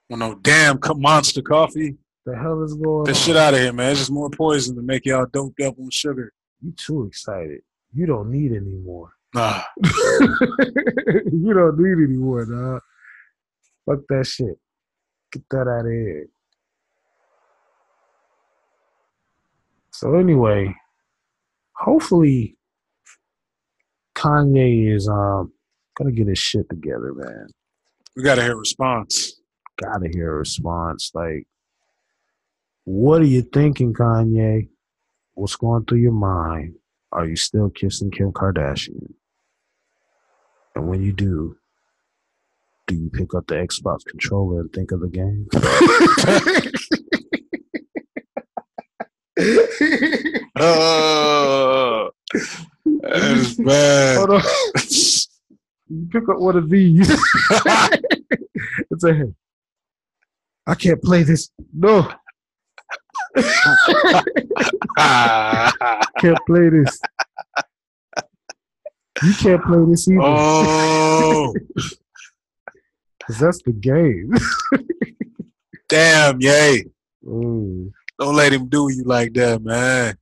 [0.10, 1.98] Well, no damn co- monster coffee.
[2.26, 3.16] The hell is going That on?
[3.16, 3.92] shit out of here, man.
[3.92, 6.32] It's just more poison to make y'all doped up on sugar.
[6.62, 7.62] You too excited.
[7.94, 9.15] You don't need any more.
[9.36, 9.62] Nah.
[9.84, 12.82] you don't need any more, dog.
[13.86, 14.58] Fuck that shit.
[15.34, 16.28] Get that out of here.
[19.92, 20.74] So anyway,
[21.74, 22.56] hopefully
[24.16, 25.52] Kanye is um
[25.98, 27.48] gonna get his shit together, man.
[28.16, 29.42] We gotta hear a response.
[29.82, 31.12] Gotta hear a response.
[31.14, 31.46] Like,
[32.86, 34.70] what are you thinking, Kanye?
[35.34, 36.76] What's going through your mind?
[37.12, 39.14] Are you still kissing Kim Kardashian?
[40.76, 41.58] And when you do,
[42.88, 45.48] do you pick up the Xbox controller and think of the game?
[50.58, 52.12] Oh,
[53.02, 54.18] that's bad.
[54.18, 54.42] Hold on.
[55.90, 59.34] you pick up one of these and say, hey,
[60.66, 61.50] I can't play this.
[61.74, 62.10] No.
[66.20, 67.02] can't play this.
[69.24, 70.22] You can't play this either.
[70.22, 71.54] oh,
[73.26, 74.34] Cause that's the game.
[75.90, 76.86] damn, yay.
[77.26, 77.92] Ooh.
[78.20, 80.16] Don't let him do you like that, man.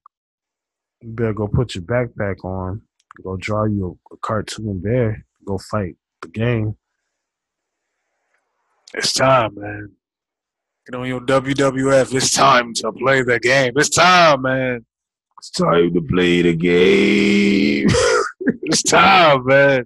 [1.01, 2.81] You better go put your backpack on.
[3.21, 5.25] Go draw you a, a cartoon bear.
[5.45, 6.77] Go fight the game.
[8.93, 9.91] It's time, man.
[10.85, 12.13] Get on your WWF.
[12.13, 13.73] It's time to play the game.
[13.75, 14.85] It's time, man.
[15.39, 17.87] It's time to play the game.
[18.65, 19.85] It's time, man.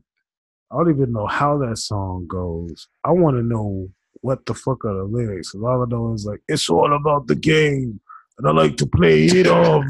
[0.72, 2.88] I don't even know how that song goes.
[3.04, 3.90] I want to know
[4.22, 5.56] what the fuck are the lyrics.
[5.56, 8.00] all I know is like, it's all about the game.
[8.38, 9.84] And I like to play it off.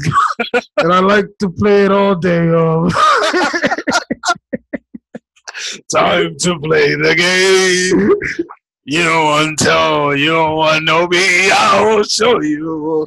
[0.78, 2.92] and I like to play it all day off.
[5.92, 8.10] Time to play the game.
[8.84, 11.50] You don't want to, tell, you don't want to know me.
[11.52, 13.06] I'll show you.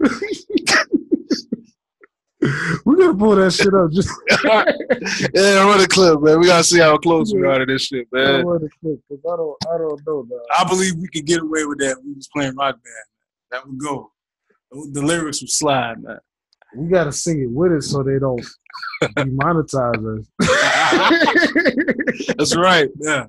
[2.84, 3.90] we gotta pull that shit up.
[3.92, 4.08] Just
[5.34, 6.40] yeah, run the clip, man.
[6.40, 8.44] We gotta see how close we are to this shit, man.
[8.46, 10.22] run the clip, 'cause I don't, I don't know.
[10.28, 10.40] Dog.
[10.58, 11.96] I believe we could get away with that.
[12.02, 12.94] We was playing rock band.
[13.50, 14.12] That would go.
[14.72, 16.18] The lyrics would slide, man.
[16.76, 18.44] We gotta sing it with it so they don't
[19.02, 20.26] demonetize us.
[22.38, 22.88] That's right.
[23.00, 23.26] Yeah.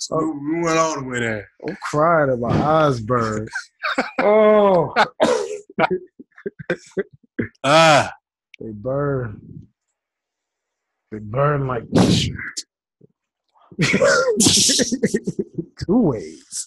[0.00, 1.48] So we, we went all the way there.
[1.68, 3.46] I'm crying eyes burn.
[4.20, 4.94] oh,
[7.64, 8.12] Ah,
[8.60, 9.66] they burn.
[11.10, 11.84] They burn like
[15.86, 16.66] two ways.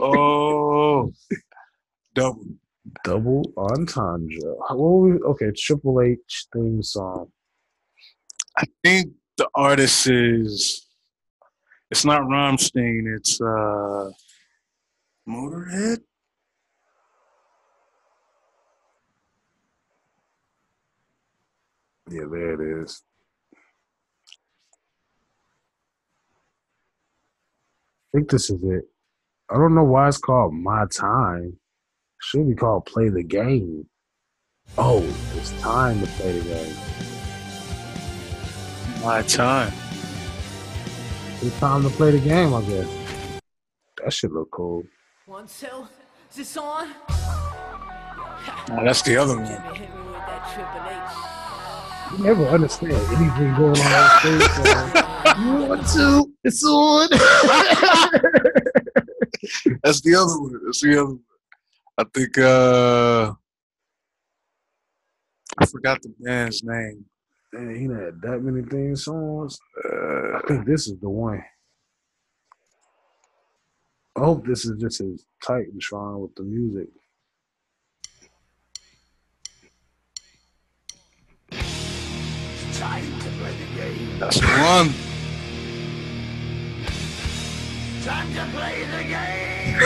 [0.00, 1.12] oh,
[2.14, 2.44] double.
[3.04, 4.54] Double entendre.
[4.70, 7.32] What we, okay, Triple H theme song.
[8.56, 10.86] I think the artist is.
[11.90, 13.16] It's not Rammstein.
[13.16, 14.10] It's uh,
[15.28, 15.98] Motorhead.
[22.08, 23.02] Yeah, there it is.
[28.14, 28.84] I think this is it.
[29.50, 31.58] I don't know why it's called My Time.
[32.20, 33.88] Should be called Play the Game.
[34.78, 35.02] Oh,
[35.34, 36.76] it's time to play the game.
[39.02, 39.72] My time.
[41.40, 42.88] It's time to play the game, I guess.
[44.02, 44.84] That should look cool.
[45.26, 45.86] One, two,
[46.30, 46.88] is this on?
[47.08, 51.35] Oh, that's the other one.
[52.12, 54.64] You never understand anything going on on stage.
[54.64, 54.90] man.
[55.38, 56.32] You want to?
[56.44, 57.08] It's on.
[59.82, 60.60] That's the other one.
[60.64, 61.20] That's the other one.
[61.98, 63.32] I think uh
[65.58, 67.04] I forgot the band's name.
[67.52, 69.58] Damn, he had that many theme songs.
[69.84, 71.42] Uh, I think this is the one.
[74.16, 76.88] I hope this is just his Titantron with the music.
[84.18, 84.94] That's the one.
[88.02, 89.76] Time to play the game.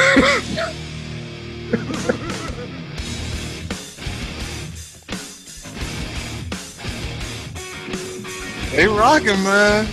[8.71, 9.89] They rocking, man.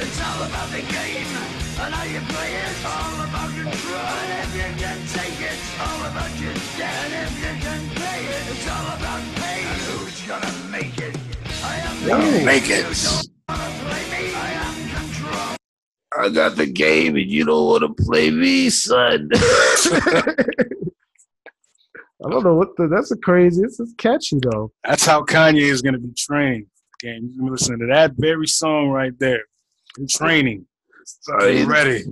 [0.00, 2.70] It's all about the game and how you play it.
[2.70, 3.98] It's all about control.
[3.98, 7.06] And if you can take it, it's all about your debt.
[7.06, 9.66] And if you can pay it, it's all about pain.
[9.66, 11.16] And who's gonna make it?
[11.62, 12.44] I am the game.
[12.44, 12.82] Make it.
[12.82, 14.18] don't wanna play me.
[14.34, 14.40] I.
[16.16, 19.28] I got the game and you don't want to play me, son.
[19.34, 19.40] I
[22.30, 22.86] don't know what the.
[22.86, 23.62] That's a crazy.
[23.62, 24.70] It's, it's catchy though.
[24.84, 26.68] That's how Kanye is gonna be trained.
[27.02, 29.42] Okay, you can listen to that very song right there.
[30.08, 30.66] Training.
[31.04, 31.58] Sorry.
[31.58, 32.04] Get ready.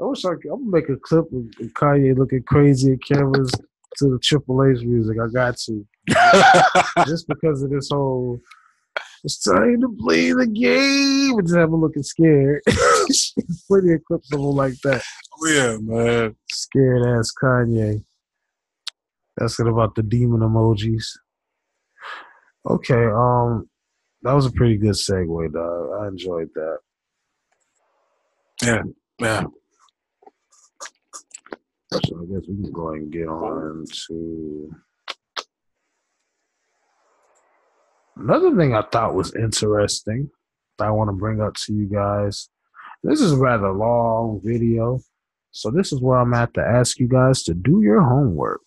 [0.00, 0.50] I wish I could.
[0.50, 3.50] I'm gonna make a clip of Kanye looking crazy at cameras
[3.98, 5.18] to the Triple H music.
[5.22, 5.86] I got to
[7.06, 8.40] just because of this whole.
[9.24, 12.60] It's time to play the game and just have him looking scared.
[13.68, 15.02] Plenty of clips of him like that.
[15.38, 16.36] Oh yeah, man.
[16.50, 18.04] Scared ass Kanye.
[19.36, 21.04] That's it about the demon emojis.
[22.68, 23.68] Okay, um,
[24.22, 26.02] that was a pretty good segue, dog.
[26.02, 26.78] I enjoyed that.
[28.62, 28.82] Yeah,
[29.18, 29.44] yeah.
[31.92, 34.74] So I guess we can go ahead and get on to
[38.16, 40.30] another thing I thought was interesting
[40.78, 42.48] that I want to bring up to you guys.
[43.02, 45.00] This is a rather long video,
[45.50, 48.62] so this is where I'm at to ask you guys to do your homework.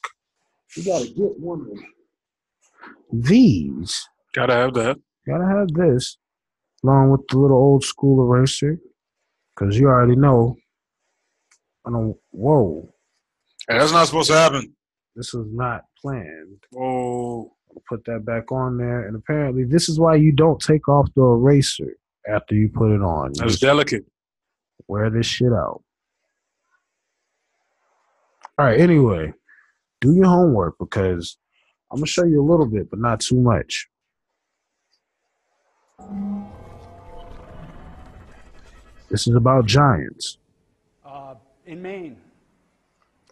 [0.75, 1.79] You gotta get one of
[3.13, 4.09] these.
[4.33, 4.97] Gotta have that.
[5.25, 6.17] Gotta have this,
[6.83, 8.77] along with the little old school eraser,
[9.55, 10.55] because you already know.
[11.87, 12.15] I don't.
[12.31, 12.89] Whoa,
[13.69, 14.75] Hey, that's not supposed to happen.
[15.15, 16.63] this was not planned.
[16.75, 19.07] Oh, I'll put that back on there.
[19.07, 21.95] And apparently, this is why you don't take off the eraser
[22.27, 23.33] after you put it on.
[23.33, 24.05] That's just delicate.
[24.87, 25.83] wear this shit out.
[28.57, 28.79] All right.
[28.79, 29.33] Anyway,
[30.01, 31.37] do your homework because
[31.91, 33.87] I'm gonna show you a little bit, but not too much.
[39.15, 40.39] This is about giants.
[41.05, 41.35] Uh,
[41.65, 42.17] in Maine,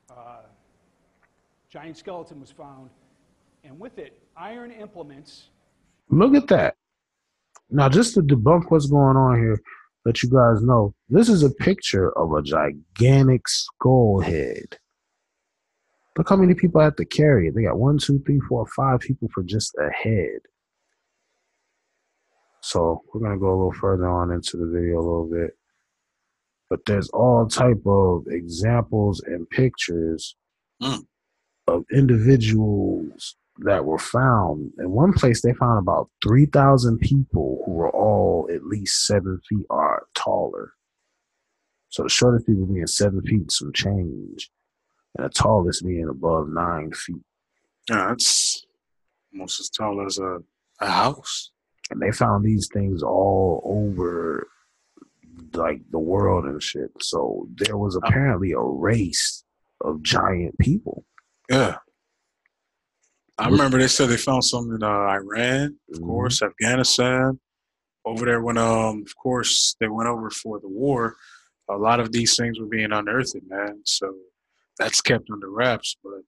[0.09, 0.43] uh,
[1.69, 2.89] giant skeleton was found,
[3.65, 5.49] and with it, iron implements.
[6.07, 6.75] Look at that.
[7.69, 9.61] Now, just to debunk what's going on here,
[10.05, 14.77] let you guys know this is a picture of a gigantic skull head.
[16.17, 17.55] Look how many people have to carry it.
[17.55, 20.39] They got one, two, three, four, five people for just a head.
[22.61, 25.57] So we're gonna go a little further on into the video a little bit.
[26.73, 30.35] But there's all type of examples and pictures
[30.81, 31.05] Mm.
[31.67, 34.73] of individuals that were found.
[34.79, 39.67] In one place, they found about 3,000 people who were all at least seven feet
[39.69, 40.73] or taller.
[41.89, 44.49] So the shortest people being seven feet, some change,
[45.15, 47.21] and the tallest being above nine feet.
[47.87, 48.65] Yeah, that's
[49.31, 50.39] almost as tall as a,
[50.79, 51.51] a house.
[51.91, 54.47] And they found these things all over
[55.55, 56.89] like the world and shit.
[57.01, 59.43] So there was apparently a race
[59.81, 61.05] of giant people.
[61.49, 61.77] Yeah.
[63.37, 66.05] I remember they said they found some in uh, Iran, of Mhm.
[66.05, 67.39] course, Afghanistan.
[68.05, 71.15] Over there, when um, of course, they went over for the war,
[71.69, 73.81] a lot of these things were being unearthed, man.
[73.85, 74.13] So
[74.77, 75.95] that's kept under wraps.
[76.03, 76.21] But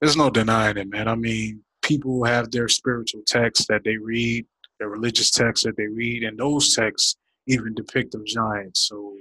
[0.00, 1.08] there's no denying it, man.
[1.08, 4.46] I mean, people have their spiritual texts that they read,
[4.78, 7.16] their religious texts that they read, and those texts
[7.48, 8.86] even depict of giants.
[8.88, 9.14] So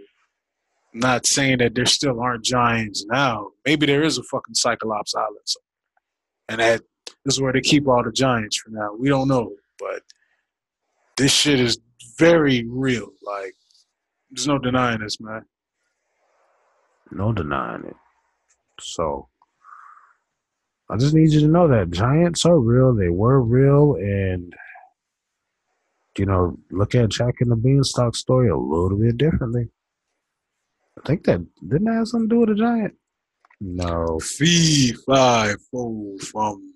[0.93, 3.51] I'm not saying that there still aren't giants now.
[3.65, 5.61] Maybe there is a fucking Cyclops Island, so-
[6.49, 6.81] and that
[7.25, 8.93] is where they keep all the giants for now.
[8.93, 10.03] We don't know, but
[11.17, 11.79] this shit is
[12.17, 13.09] very real.
[13.21, 13.55] Like,
[14.29, 15.45] there's no denying this, man.
[17.11, 17.95] No denying it.
[18.79, 19.29] So
[20.89, 22.93] I just need you to know that giants are real.
[22.93, 24.53] They were real, and
[26.19, 29.69] you know, look at Jack and the Beanstalk story a little bit differently.
[30.97, 32.95] I think that didn't that have something to do with a giant.
[33.59, 34.19] No.
[34.19, 36.73] Fee, fi, fo, from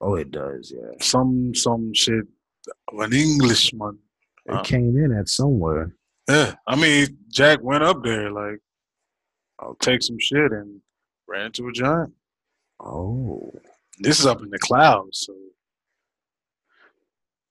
[0.00, 0.72] Oh, it does.
[0.76, 2.24] Yeah, some some shit
[2.92, 3.98] of an Englishman.
[4.46, 4.62] it Wow.
[4.62, 5.94] came in at somewhere.
[6.28, 8.58] Yeah, I mean, Jack went up there like,
[9.58, 10.80] I'll take some shit and
[11.28, 12.12] ran into a giant.
[12.80, 13.52] Oh,
[14.00, 15.34] This is up in the clouds, so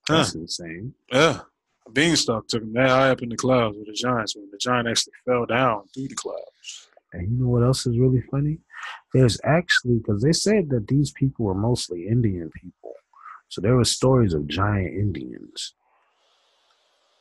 [0.08, 0.16] Huh.
[0.18, 0.94] that's insane.
[1.12, 1.40] yeah.
[1.86, 4.58] A beanstalk took him that high up in the clouds with the giants when the
[4.58, 6.88] giant actually fell down through the clouds.
[7.12, 8.58] And you know what else is really funny?
[9.14, 12.92] There's actually because they said that these people were mostly Indian people.
[13.48, 15.74] So there were stories of giant Indians.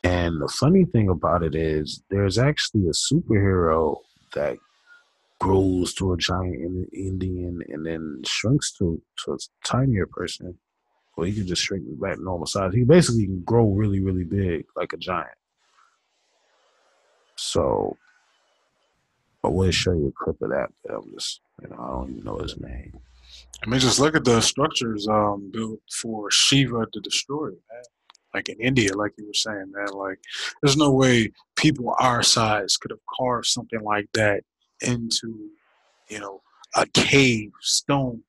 [0.03, 3.97] And the funny thing about it is, there's actually a superhero
[4.33, 4.57] that
[5.39, 10.57] grows to a giant Indian and then shrinks to, to a tinier person.
[11.15, 12.73] Well, he can just shrink back to normal size.
[12.73, 15.29] He basically can grow really, really big like a giant.
[17.35, 17.97] So
[19.43, 22.11] I will show you a clip of that, but I'm just, you know, I don't
[22.11, 22.99] even know his name.
[23.63, 27.83] I mean, just look at the structures um, built for Shiva the Destroyer, man.
[28.33, 29.87] Like in India, like you were saying, man.
[29.93, 30.19] Like,
[30.61, 34.43] there's no way people our size could have carved something like that
[34.81, 35.49] into,
[36.09, 36.41] you know,
[36.75, 38.23] a cave, stone.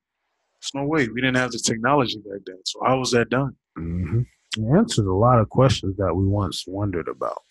[0.73, 1.07] There's no way.
[1.07, 2.59] We didn't have the technology back then.
[2.65, 3.55] So how was that done?
[3.75, 4.21] hmm
[4.57, 7.41] It answers a lot of questions that we once wondered about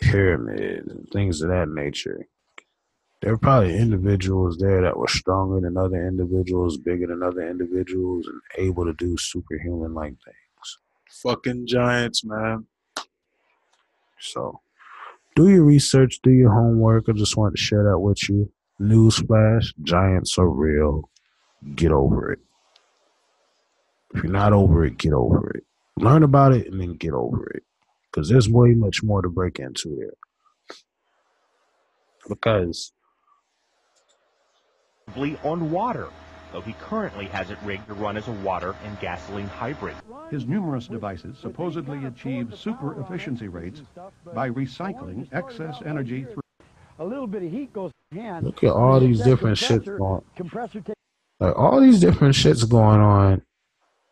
[0.00, 2.26] pyramids and things of that nature.
[3.22, 8.26] There were probably individuals there that were stronger than other individuals, bigger than other individuals,
[8.26, 10.78] and able to do superhuman like things.
[11.22, 12.66] Fucking giants, man.
[14.20, 14.60] So
[15.36, 17.08] do your research, do your homework.
[17.08, 18.50] I just wanted to share that with you.
[18.80, 21.08] Newsflash, giants are real.
[21.74, 22.40] Get over it.
[24.14, 25.64] If you're not over it, get over it.
[25.96, 27.62] Learn about it and then get over it.
[28.10, 30.76] Because there's way much more to break into there.
[32.28, 32.92] Because
[35.44, 36.08] on water,
[36.52, 39.96] though he currently has it rigged to run as a water and gasoline hybrid.
[40.30, 43.82] His numerous devices supposedly achieve super efficiency rates
[44.32, 46.42] by recycling excess energy through.
[47.00, 48.46] A little bit of heat goes hand.
[48.46, 51.00] look at all these different shits compressor, going compressor takes
[51.44, 53.42] like all these different shits going on.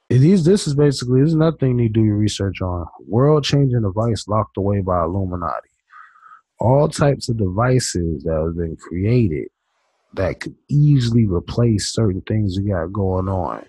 [0.09, 2.87] These this is basically this is nothing you do your research on.
[3.07, 5.69] World changing device locked away by Illuminati.
[6.61, 9.49] All types of devices that have been created
[10.15, 13.65] that could easily replace certain things we got going on.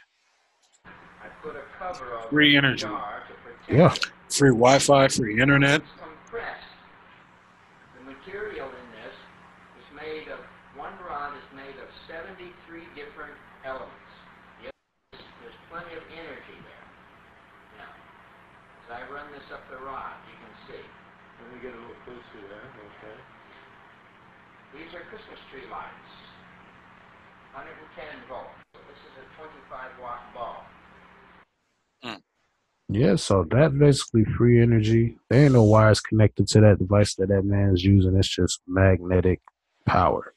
[2.29, 2.87] Free energy.
[3.69, 3.93] Yeah.
[4.29, 5.81] Free Wi Fi, free internet.
[6.31, 9.15] The material in this
[9.79, 10.39] is made of,
[10.75, 13.35] one rod is made of 73 different
[13.65, 14.11] elements.
[14.61, 16.87] The other- There's plenty of energy there.
[17.77, 17.93] Now,
[18.85, 20.83] as I run this up the rod, you can see.
[21.41, 23.17] Let me get a little closer there, okay.
[24.73, 26.13] These are Christmas tree lights.
[27.53, 28.49] 110 volts.
[28.73, 30.65] This is a 25 watt bulb.
[32.89, 35.17] Yeah, so that's basically free energy.
[35.29, 38.15] There ain't no wires connected to that device that that man's using.
[38.17, 39.41] It's just magnetic
[39.85, 40.33] power.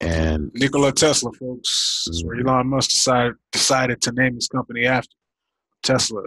[0.00, 2.06] And Nikola Tesla, folks.
[2.08, 2.48] is where mm-hmm.
[2.48, 5.14] Elon Musk decided, decided to name his company after
[5.82, 6.22] Tesla,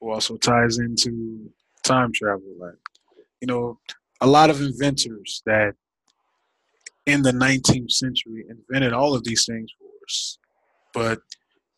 [0.00, 1.50] who also ties into
[1.84, 2.42] time travel.
[2.58, 2.74] Like,
[3.40, 3.78] you know,
[4.20, 5.74] a lot of inventors that
[7.06, 10.38] in the 19th century invented all of these things for us,
[10.92, 11.20] but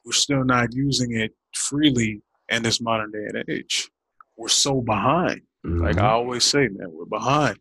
[0.04, 3.90] we're still not using it freely in this modern day and age.
[4.36, 5.42] We're so behind.
[5.64, 6.04] Like mm-hmm.
[6.04, 7.58] I always say, man, we're behind.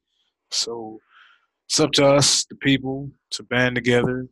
[0.50, 1.00] So
[1.68, 4.28] it's up to us, the people, to band together,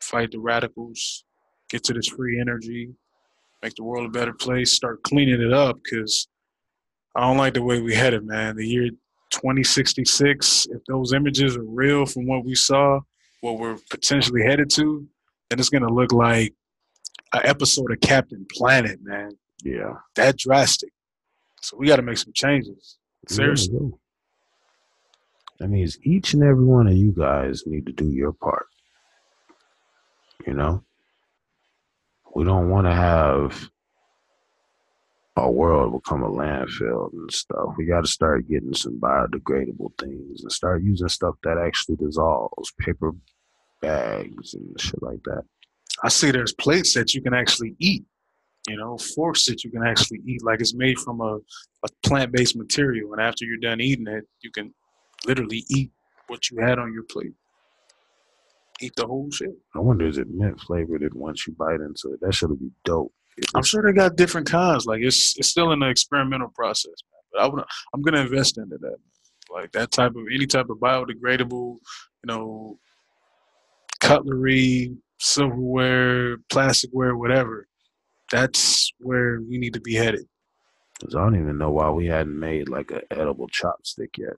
[0.00, 1.24] fight the radicals,
[1.68, 2.90] get to this free energy,
[3.62, 6.28] make the world a better place, start cleaning it up because
[7.14, 8.56] I don't like the way we headed, man.
[8.56, 8.90] The year
[9.30, 13.00] 2066, if those images are real from what we saw,
[13.40, 15.06] what we're potentially headed to,
[15.48, 16.52] then it's going to look like
[17.32, 19.30] an episode of Captain Planet, man.
[19.64, 19.94] Yeah.
[20.14, 20.90] That drastic.
[21.62, 22.98] So we got to make some changes.
[23.28, 23.78] Seriously.
[23.80, 23.88] Yeah.
[25.58, 28.66] That means each and every one of you guys need to do your part.
[30.46, 30.84] You know?
[32.34, 33.70] We don't want to have
[35.36, 37.74] our world become a landfill and stuff.
[37.76, 42.72] We got to start getting some biodegradable things and start using stuff that actually dissolves,
[42.80, 43.12] paper
[43.82, 45.42] bags and shit like that.
[46.02, 48.04] I see there's plates that you can actually eat,
[48.68, 50.42] you know, forks that you can actually eat.
[50.42, 51.38] Like it's made from a,
[51.84, 53.12] a plant based material.
[53.12, 54.74] And after you're done eating it, you can
[55.26, 55.90] literally eat
[56.28, 57.34] what you had on your plate.
[58.80, 59.50] Eat the whole shit.
[59.74, 62.20] I wonder is it mint flavored and once you bite into it?
[62.20, 63.12] That should be dope.
[63.54, 64.86] I'm sure they got different kinds.
[64.86, 67.20] Like it's it's still in the experimental process, man.
[67.32, 67.64] But I would
[67.94, 68.96] I'm gonna invest into that.
[69.50, 72.78] Like that type of any type of biodegradable, you know,
[74.00, 77.68] cutlery, silverware, plasticware, whatever.
[78.30, 80.26] That's where we need to be headed.
[81.00, 84.36] 'cause I don't even know why we hadn't made like an edible chopstick yet.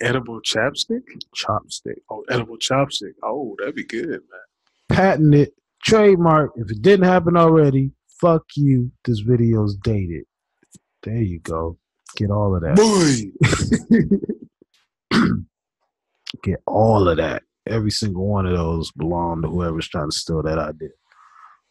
[0.00, 1.02] Edible chapstick?
[1.34, 1.96] Chopstick.
[2.10, 3.14] Oh, edible chopstick.
[3.22, 4.40] Oh, that'd be good, man.
[4.88, 6.52] Patent it, trademark.
[6.56, 8.90] If it didn't happen already, fuck you.
[9.04, 10.24] This video's dated.
[11.02, 11.78] There you go.
[12.16, 12.76] Get all of that.
[12.76, 13.30] Boy.
[16.42, 17.42] Get all of that.
[17.66, 20.90] Every single one of those belong to whoever's trying to steal that idea.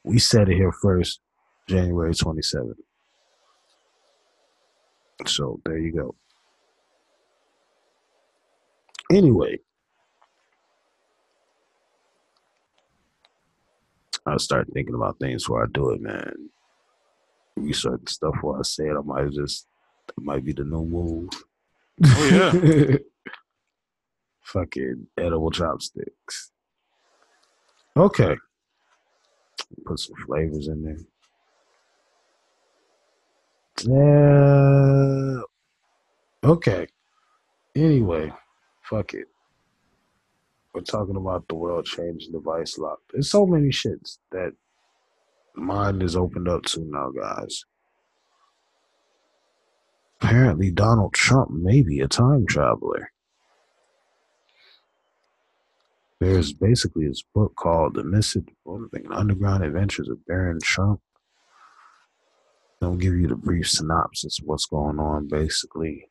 [0.03, 1.19] We said it here first.
[1.67, 2.73] January 27th.
[5.25, 6.15] So there you go.
[9.11, 9.59] Anyway,
[14.25, 16.49] I start thinking about things before I do it, man.
[17.55, 18.97] Research stuff while I say it.
[18.97, 19.67] I might just,
[20.17, 21.29] it might be the new move.
[22.03, 22.97] Oh, yeah.
[24.41, 26.51] Fucking edible chopsticks.
[27.95, 28.35] Okay.
[29.85, 30.97] Put some flavors in there.
[33.83, 35.41] Yeah.
[36.49, 36.87] Okay.
[37.75, 38.33] Anyway,
[38.89, 39.27] fuck it.
[40.73, 42.99] We're talking about the world changing device lock.
[43.11, 44.51] There's so many shits that
[45.55, 47.63] mind is opened up to now, guys.
[50.21, 53.11] Apparently, Donald Trump may be a time traveler.
[56.19, 58.47] There's basically this book called The Missing
[59.11, 61.01] Underground Adventures of Baron Trump.
[62.81, 66.09] I'll give you the brief synopsis of what's going on, basically.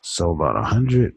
[0.00, 1.14] So, about a hundred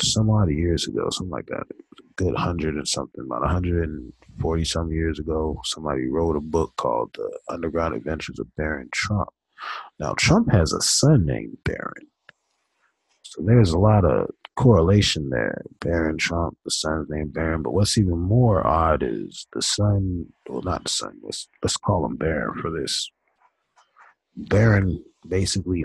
[0.00, 4.90] some odd years ago, something like that, a good hundred and something, about 140 some
[4.90, 9.28] years ago, somebody wrote a book called The Underground Adventures of Baron Trump.
[9.98, 12.08] Now, Trump has a son named Barron.
[13.22, 15.62] So there's a lot of correlation there.
[15.80, 17.62] Baron Trump, the son's named Barron.
[17.62, 22.06] But what's even more odd is the son, well, not the son, let's, let's call
[22.06, 23.10] him Baron for this.
[24.36, 25.84] Baron basically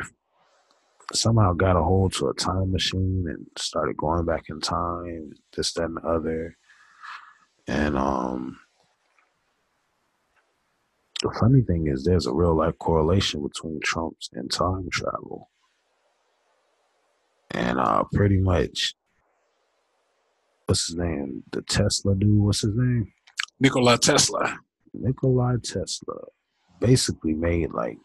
[1.14, 5.74] somehow got a hold to a time machine and started going back in time, this,
[5.74, 6.58] that, and the other.
[7.68, 8.60] And um
[11.22, 15.50] the funny thing is there's a real life correlation between Trump's and time travel.
[17.52, 18.94] And uh pretty much
[20.66, 21.44] what's his name?
[21.52, 23.12] The Tesla dude, what's his name?
[23.60, 24.58] Nikola Tesla.
[24.94, 26.16] Nikola Tesla
[26.80, 27.98] basically made like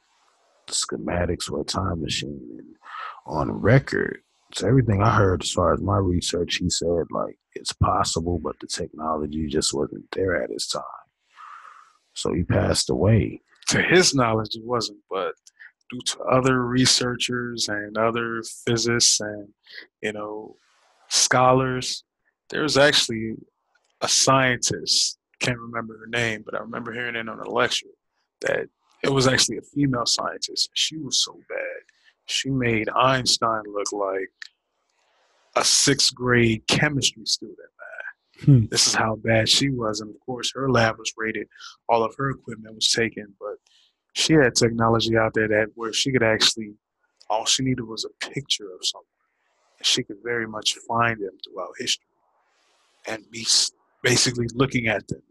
[0.73, 2.77] schematics for a time machine and
[3.27, 4.21] on record.
[4.55, 8.57] So everything I heard as far as my research, he said like it's possible, but
[8.61, 10.83] the technology just wasn't there at his time.
[12.15, 13.43] So he passed away.
[13.69, 15.35] To his knowledge, it wasn't, but
[15.91, 19.49] due to other researchers and other physicists and
[20.03, 20.57] you know
[21.09, 22.05] scholars,
[22.51, 23.35] there's actually
[24.01, 25.19] a scientist.
[25.41, 27.87] Can't remember her name, but I remember hearing it on a lecture
[28.43, 28.69] that
[29.05, 30.71] it was actually a female scientist.
[30.75, 31.83] She was so bad.
[32.27, 34.31] She made Einstein look like
[35.57, 37.59] a sixth grade chemistry student.
[38.45, 38.65] Hmm.
[38.71, 40.01] This is how bad she was.
[40.01, 41.47] And of course, her lab was raided.
[41.89, 43.35] All of her equipment was taken.
[43.39, 43.57] But
[44.15, 46.73] she had technology out there that where she could actually,
[47.31, 49.07] all she needed was a picture of someone.
[49.79, 52.07] And she could very much find them throughout history
[53.07, 53.47] and be
[54.03, 55.23] basically looking at them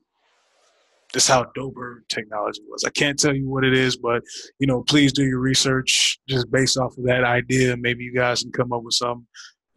[1.14, 2.84] this how Dober technology was.
[2.84, 4.24] I can't tell you what it is, but
[4.59, 7.78] you know, please do your research just based off of that idea.
[7.78, 9.28] Maybe you guys can come up with something.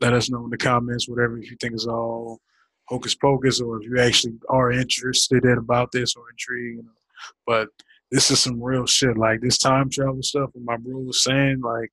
[0.00, 2.40] Let us know in the comments, whatever if you think is all
[2.88, 6.78] hocus pocus, or if you actually are interested in about this or intrigued.
[6.78, 6.90] You know.
[7.46, 7.68] But
[8.10, 9.16] this is some real shit.
[9.16, 10.50] Like this time travel stuff.
[10.54, 11.90] And my bro was saying, like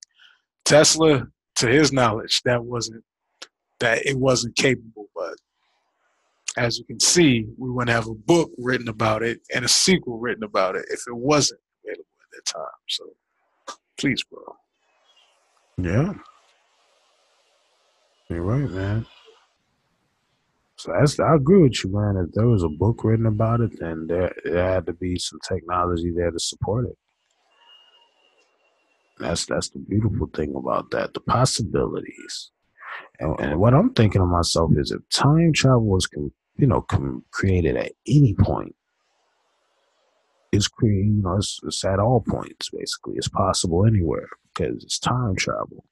[0.65, 3.03] Tesla, to his knowledge, that wasn't
[3.79, 5.35] that it wasn't capable, but
[6.57, 10.19] as you can see, we wouldn't have a book written about it and a sequel
[10.19, 12.79] written about it if it wasn't available at that time.
[12.89, 13.05] So
[13.97, 14.55] please, bro.
[15.77, 16.13] Yeah.
[18.29, 19.05] You're right, man.
[20.77, 22.17] So that's I agree with you, man.
[22.17, 25.39] If there was a book written about it, then there, there had to be some
[25.47, 26.97] technology there to support it.
[29.19, 32.51] That's that's the beautiful thing about that, the possibilities.
[33.19, 36.81] And, and what I'm thinking of myself is if time travel was, com, you know,
[37.31, 38.75] created at any point,
[40.51, 43.15] is created, you know, it's, it's at all points basically.
[43.15, 45.85] It's possible anywhere because it's time travel.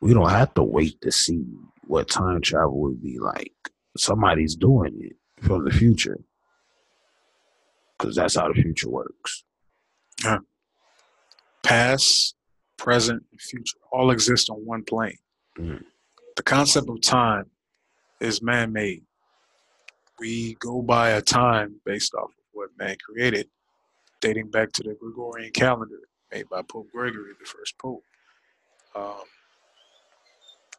[0.00, 1.44] We don't have to wait to see
[1.86, 3.52] what time travel would be like.
[3.96, 6.18] Somebody's doing it from the future
[7.98, 9.44] because that's how the future works.
[10.24, 10.38] Yeah.
[11.62, 12.34] Past,
[12.76, 15.18] present, future all exist on one plane.
[15.58, 15.84] Mm.
[16.36, 17.46] The concept of time
[18.20, 19.02] is man made.
[20.18, 23.48] We go by a time based off of what man created,
[24.20, 26.00] dating back to the Gregorian calendar
[26.32, 28.02] made by Pope Gregory, the first pope.
[28.94, 29.22] Um,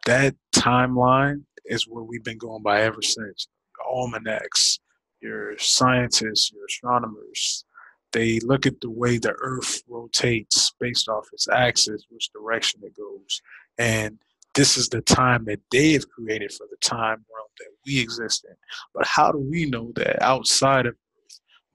[0.05, 3.47] that timeline is what we've been going by ever since.
[3.89, 4.79] Almanacs,
[5.21, 7.65] your scientists, your astronomers,
[8.11, 12.95] they look at the way the earth rotates based off its axis, which direction it
[12.95, 13.41] goes.
[13.77, 14.17] And
[14.59, 18.45] this is the time that they have created for the time realm that we exist
[18.49, 18.55] in.
[18.93, 20.95] But how do we know that outside of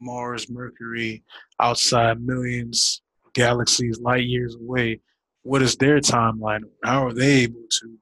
[0.01, 1.25] Mars, Mercury,
[1.59, 3.01] outside millions
[3.35, 5.01] galaxies, light years away.
[5.43, 6.63] What is their timeline?
[6.83, 7.99] How are they able to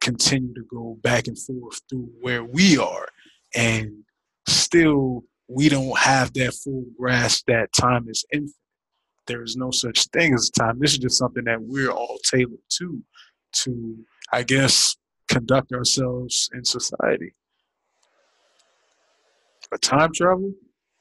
[0.00, 3.08] continue to go back and forth through where we are?
[3.54, 4.04] And
[4.46, 8.52] still, we don't have that full grasp that time is infinite.
[9.26, 10.78] There is no such thing as time.
[10.78, 13.02] This is just something that we're all tailored to,
[13.52, 14.96] to, I guess,
[15.28, 17.34] conduct ourselves in society.
[19.70, 20.52] But time travel,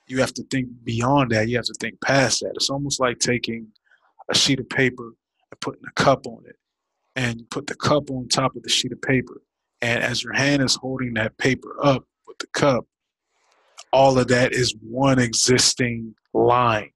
[0.07, 1.47] you have to think beyond that.
[1.47, 2.53] You have to think past that.
[2.55, 3.67] It's almost like taking
[4.29, 5.13] a sheet of paper
[5.51, 6.55] and putting a cup on it.
[7.15, 9.41] And you put the cup on top of the sheet of paper.
[9.81, 12.85] And as your hand is holding that paper up with the cup,
[13.93, 16.91] all of that is one existing line.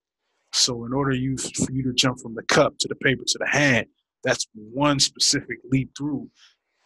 [0.54, 3.38] So in order you for you to jump from the cup to the paper to
[3.40, 3.88] the hand,
[4.24, 6.30] that's one specific leap through.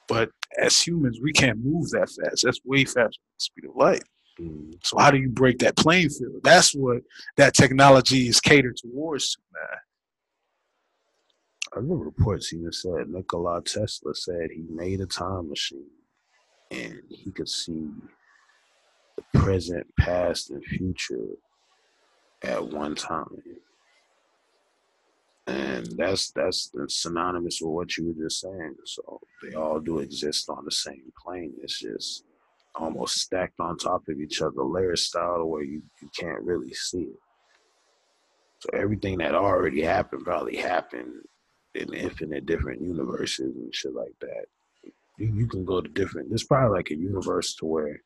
[0.07, 0.29] But
[0.59, 2.43] as humans, we can't move that fast.
[2.43, 4.03] That's way faster than the speed of light.
[4.39, 4.71] Mm-hmm.
[4.83, 6.41] So how do you break that playing field?
[6.43, 7.01] That's what
[7.37, 9.79] that technology is catered towards, man.
[11.73, 15.89] I remember reports even said Nikola Tesla said he made a time machine
[16.71, 17.89] and he could see
[19.17, 21.27] the present, past, and future
[22.43, 23.25] at one time.
[25.47, 28.75] And that's that's synonymous with what you were just saying.
[28.85, 31.53] So they all do exist on the same plane.
[31.61, 32.23] It's just
[32.73, 36.73] almost stacked on top of each other, layer style to where you, you can't really
[36.73, 37.19] see it.
[38.59, 41.13] So everything that already happened probably happened
[41.75, 44.45] in infinite different universes and shit like that.
[45.17, 46.29] You, you can go to different.
[46.29, 48.01] There's probably like a universe to where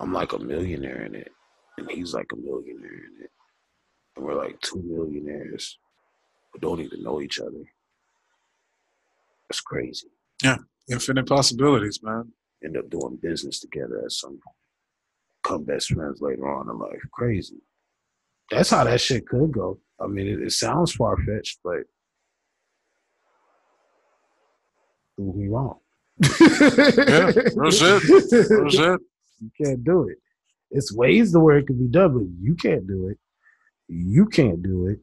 [0.00, 1.32] I'm like a millionaire in it,
[1.78, 3.30] and he's like a millionaire in it,
[4.16, 5.78] and we're like two millionaires
[6.54, 7.64] who don't even know each other.
[9.48, 10.08] That's crazy.
[10.42, 10.56] Yeah,
[10.90, 12.32] infinite possibilities, man.
[12.64, 14.56] End up doing business together at some point.
[15.42, 17.02] Come best friends later on in life.
[17.12, 17.58] Crazy.
[18.50, 19.78] That's how that shit could go.
[20.00, 21.80] I mean, it, it sounds far fetched, but
[25.16, 25.78] prove me wrong.
[26.20, 28.02] yeah, real shit.
[28.04, 29.00] Real shit.
[29.40, 30.18] You can't do it.
[30.70, 33.18] It's ways to where it can be done, but you can't do it.
[33.88, 35.00] You can't do it.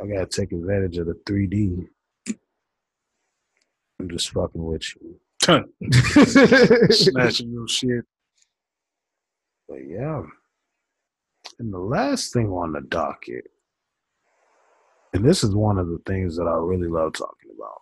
[0.00, 1.88] I gotta take advantage of the 3D.
[4.00, 5.20] I'm just fucking with you.
[6.90, 8.04] Smashing your shit.
[9.68, 10.22] But yeah.
[11.58, 13.44] And the last thing on the docket,
[15.12, 17.80] and this is one of the things that I really love talking about.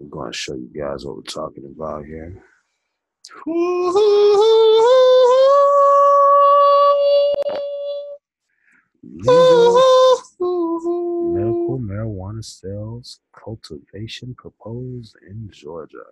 [0.00, 2.42] I'm going to show you guys what we're talking about here.
[9.02, 9.80] Legal
[11.34, 16.04] medical marijuana sales cultivation proposed in Georgia.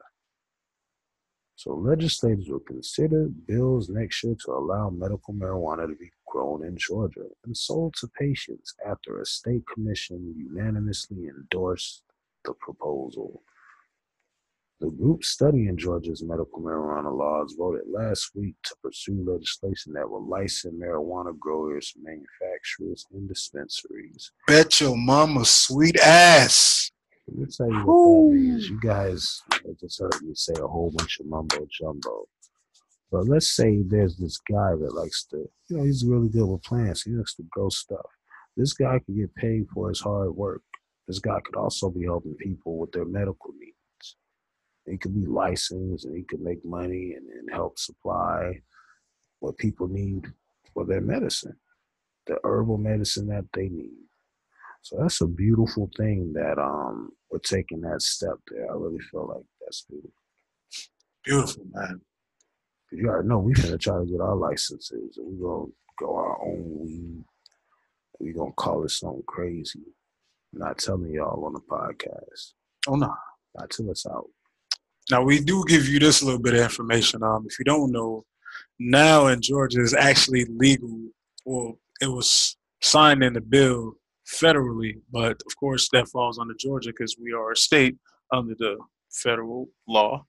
[1.57, 6.77] So legislators will consider bills next year to allow medical marijuana to be grown in
[6.77, 12.03] Georgia and sold to patients after a state commission unanimously endorsed
[12.45, 13.43] the proposal.
[14.79, 20.27] The group studying Georgia's medical marijuana laws voted last week to pursue legislation that will
[20.29, 24.33] license marijuana growers, manufacturers, and dispensaries.
[24.47, 26.91] Bet your mama sweet ass.
[27.27, 28.69] Let me tell you what that means.
[28.69, 29.43] You guys
[29.81, 32.27] just heard me say a whole bunch of mumbo jumbo.
[33.11, 36.63] But let's say there's this guy that likes to, you know, he's really good with
[36.65, 37.03] plants.
[37.03, 38.05] He likes to grow stuff.
[38.59, 40.61] This guy could get paid for his hard work.
[41.09, 43.66] This guy could also be helping people with their medical needs.
[44.87, 48.61] He could be licensed and he could make money and, and help supply
[49.41, 50.27] what people need
[50.73, 51.57] for their medicine,
[52.27, 54.07] the herbal medicine that they need.
[54.83, 58.71] So that's a beautiful thing that um we're taking that step there.
[58.71, 60.13] I really feel like that's beautiful.
[61.25, 62.01] Beautiful, man.
[62.93, 66.41] You already know we're gonna try to get our licenses and we gonna grow our
[66.43, 67.25] own weed.
[68.21, 69.83] We're gonna call it something crazy.
[70.55, 72.53] I'm not telling y'all on the podcast.
[72.87, 73.13] Oh no.
[73.59, 74.29] Not till it's out.
[75.11, 77.23] Now we do give you this little bit of information.
[77.23, 78.25] Um, if you don't know,
[78.79, 80.99] now in Georgia is actually legal.
[81.45, 83.95] Well, it was signed in the bill
[84.27, 87.97] federally, but of course that falls under Georgia because we are a state
[88.33, 88.77] under the
[89.11, 90.25] federal law.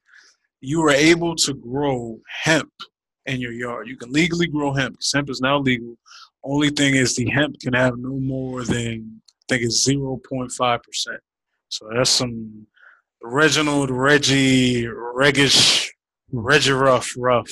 [0.61, 2.71] You are able to grow hemp
[3.25, 3.87] in your yard.
[3.87, 5.97] You can legally grow hemp because hemp is now legal.
[6.43, 10.51] Only thing is the hemp can have no more than I think it's zero point
[10.51, 11.19] five percent.
[11.69, 12.67] So that's some
[13.21, 15.89] Reginald Reggie Reggish
[16.31, 17.49] Reggie Ruff Ruff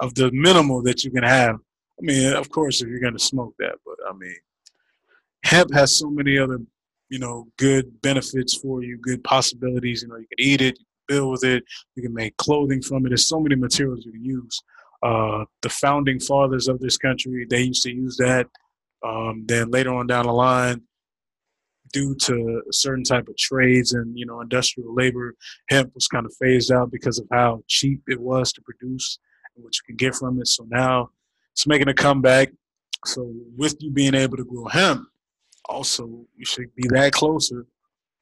[0.00, 1.56] of the minimal that you can have.
[1.56, 4.36] I mean, of course, if you're going to smoke that, but I mean,
[5.44, 6.58] hemp has so many other,
[7.08, 10.02] you know, good benefits for you, good possibilities.
[10.02, 11.64] You know, you can eat it, build with it.
[11.94, 13.10] You can make clothing from it.
[13.10, 14.62] There's so many materials you can use.
[15.02, 18.48] Uh, the founding fathers of this country, they used to use that.
[19.04, 20.82] Um, then later on down the line,
[21.94, 25.34] due to a certain type of trades and you know industrial labor,
[25.70, 29.18] hemp was kind of phased out because of how cheap it was to produce
[29.54, 30.48] and what you can get from it.
[30.48, 31.10] So now
[31.52, 32.50] it's making a comeback.
[33.06, 35.06] So with you being able to grow hemp,
[35.66, 37.64] also you should be that closer.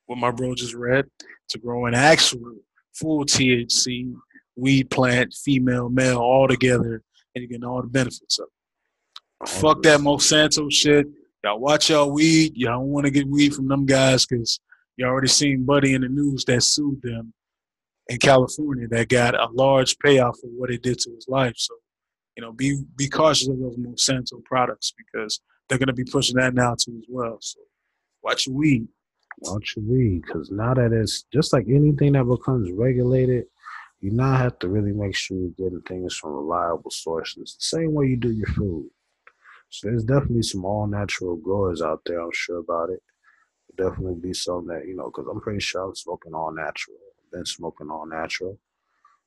[0.07, 1.07] What my bro just read
[1.49, 2.57] to grow an actual
[2.93, 4.14] full THC
[4.55, 7.03] weed plant, female, male, all together,
[7.35, 9.49] and you get all the benefits of it.
[9.49, 11.07] Fuck that Monsanto shit.
[11.45, 12.53] Y'all watch y'all weed.
[12.57, 14.61] Y'all don't want to get weed from them guys because
[14.97, 17.32] you already seen Buddy in the news that sued them
[18.09, 21.55] in California that got a large payoff for what it did to his life.
[21.57, 21.74] So,
[22.36, 26.55] you know, be be cautious of those Monsanto products because they're gonna be pushing that
[26.55, 27.38] now too as well.
[27.40, 27.61] So
[28.22, 28.86] watch your weed.
[29.38, 33.47] Watch your weed, because now that it's just like anything that becomes regulated,
[34.01, 37.57] you now have to really make sure you're getting things from reliable sources.
[37.59, 38.88] The same way you do your food.
[39.73, 42.20] So there's definitely some all natural growers out there.
[42.20, 43.03] I'm sure about it.
[43.79, 46.99] Definitely be some that you know, because I'm pretty sure I'm smoking all natural.
[47.25, 48.59] I've been smoking all natural,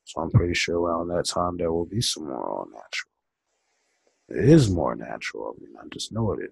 [0.03, 3.11] so I'm pretty sure around that time there will be some more all natural.
[4.29, 5.55] It is more natural.
[5.57, 6.51] I mean, I just know it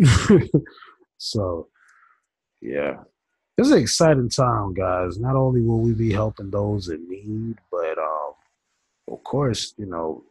[0.00, 0.50] is.
[1.16, 1.68] so,
[2.60, 3.04] yeah,
[3.56, 5.16] it's an exciting time, guys.
[5.20, 8.32] Not only will we be helping those in need, but um,
[9.06, 10.24] of course, you know,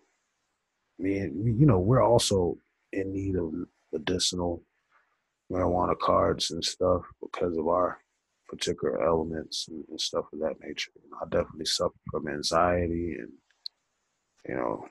[1.00, 2.58] me and you know, we're also
[2.94, 3.54] in need of
[3.92, 4.64] medicinal
[5.52, 8.00] marijuana cards and stuff because of our
[8.48, 10.92] particular elements and, and stuff of that nature.
[11.04, 13.32] You know, I definitely suffer from anxiety and
[14.48, 14.86] you know,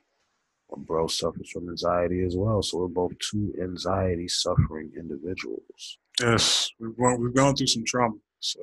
[0.71, 2.63] my bro suffers from anxiety as well.
[2.63, 5.99] So we're both two anxiety suffering individuals.
[6.21, 8.61] Yes, we've gone, we've gone through some trauma, so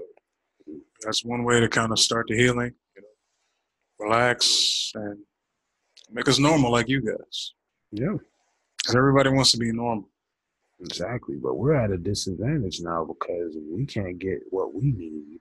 [1.02, 2.74] that's one way to kind of start the healing.
[2.96, 5.20] You know, relax and
[6.12, 7.54] make us normal like you guys.
[7.92, 8.18] Yeah.
[8.84, 10.10] Because everybody wants to be normal.
[10.82, 15.40] Exactly, but we're at a disadvantage now because we can't get what we need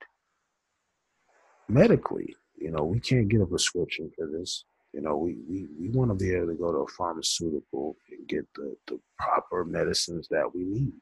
[1.68, 2.36] medically.
[2.56, 4.64] You know, we can't get a prescription for this.
[4.92, 8.28] You know, we, we, we want to be able to go to a pharmaceutical and
[8.28, 10.92] get the, the proper medicines that we need.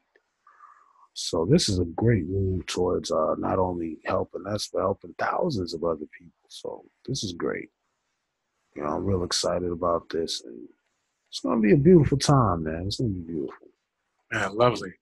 [1.12, 5.74] So this is a great move towards uh, not only helping us, but helping thousands
[5.74, 6.32] of other people.
[6.48, 7.68] So this is great.
[8.76, 10.68] You know, I'm real excited about this, and
[11.30, 12.84] it's gonna be a beautiful time, man.
[12.86, 13.68] It's gonna be beautiful.
[14.32, 14.92] Man, lovely.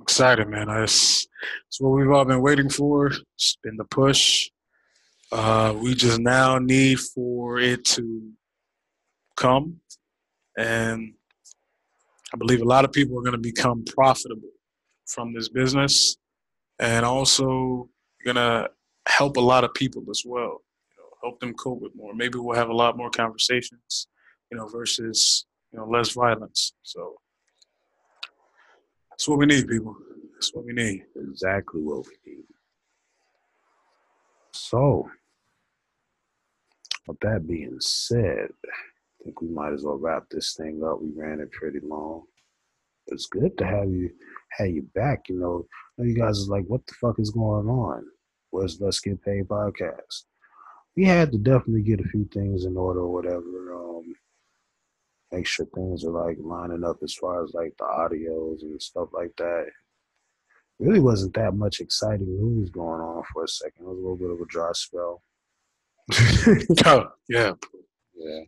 [0.00, 0.68] Excited, man.
[0.68, 1.26] It's,
[1.68, 3.12] it's what we've all been waiting for.
[3.36, 4.50] It's been the push.
[5.32, 8.30] Uh, we just now need for it to
[9.36, 9.80] come,
[10.58, 11.14] and
[12.32, 14.50] I believe a lot of people are going to become profitable
[15.06, 16.16] from this business,
[16.78, 17.88] and also
[18.24, 18.70] going to
[19.08, 20.62] help a lot of people as well.
[20.90, 22.14] You know, help them cope with more.
[22.14, 24.08] Maybe we'll have a lot more conversations,
[24.54, 26.74] you know, versus you know less violence.
[26.82, 27.16] So
[29.10, 29.96] that's what we need, people.
[30.34, 31.02] That's what we need.
[31.16, 32.44] Exactly what we need.
[34.52, 35.10] So,
[37.08, 41.02] with that being said, I think we might as well wrap this thing up.
[41.02, 42.22] We ran it pretty long.
[43.08, 44.10] It's good to have you
[44.52, 45.28] have you back.
[45.28, 45.66] You know,
[45.98, 48.04] you guys is like, what the fuck is going on?
[48.50, 50.26] Where's Let's Get Paid podcast?
[50.96, 53.74] We had to definitely get a few things in order or whatever.
[53.74, 54.14] Um,
[55.32, 59.08] make sure things are like lining up as far as like the audios and stuff
[59.12, 59.66] like that.
[60.78, 63.84] Really wasn't that much exciting news going on for a second.
[63.84, 65.22] It was a little bit of a dry spell.
[66.86, 67.52] oh, yeah.
[68.14, 68.40] Yeah.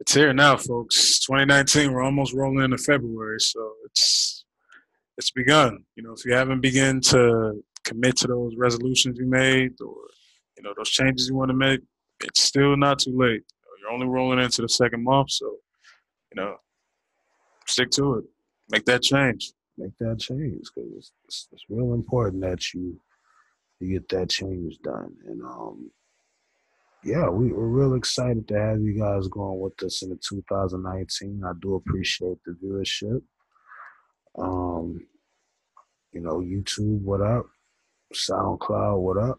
[0.00, 1.20] It's here now, folks.
[1.20, 1.92] 2019.
[1.92, 4.44] We're almost rolling into February, so it's
[5.18, 5.84] it's begun.
[5.94, 9.94] You know, if you haven't begun to commit to those resolutions you made, or
[10.56, 11.80] you know those changes you want to make,
[12.20, 13.42] it's still not too late.
[13.80, 15.56] You're only rolling into the second month, so
[16.34, 16.56] you know,
[17.66, 18.24] stick to it.
[18.70, 19.52] Make that change.
[19.78, 23.00] Make that change because it's, it's, it's real important that you
[23.80, 25.14] you get that change done.
[25.26, 25.90] And um,
[27.04, 31.42] yeah, we, we're real excited to have you guys going with us in the 2019.
[31.44, 33.22] I do appreciate the viewership.
[34.38, 35.00] Um,
[36.12, 37.46] you know, YouTube, what up?
[38.14, 39.38] SoundCloud, what up?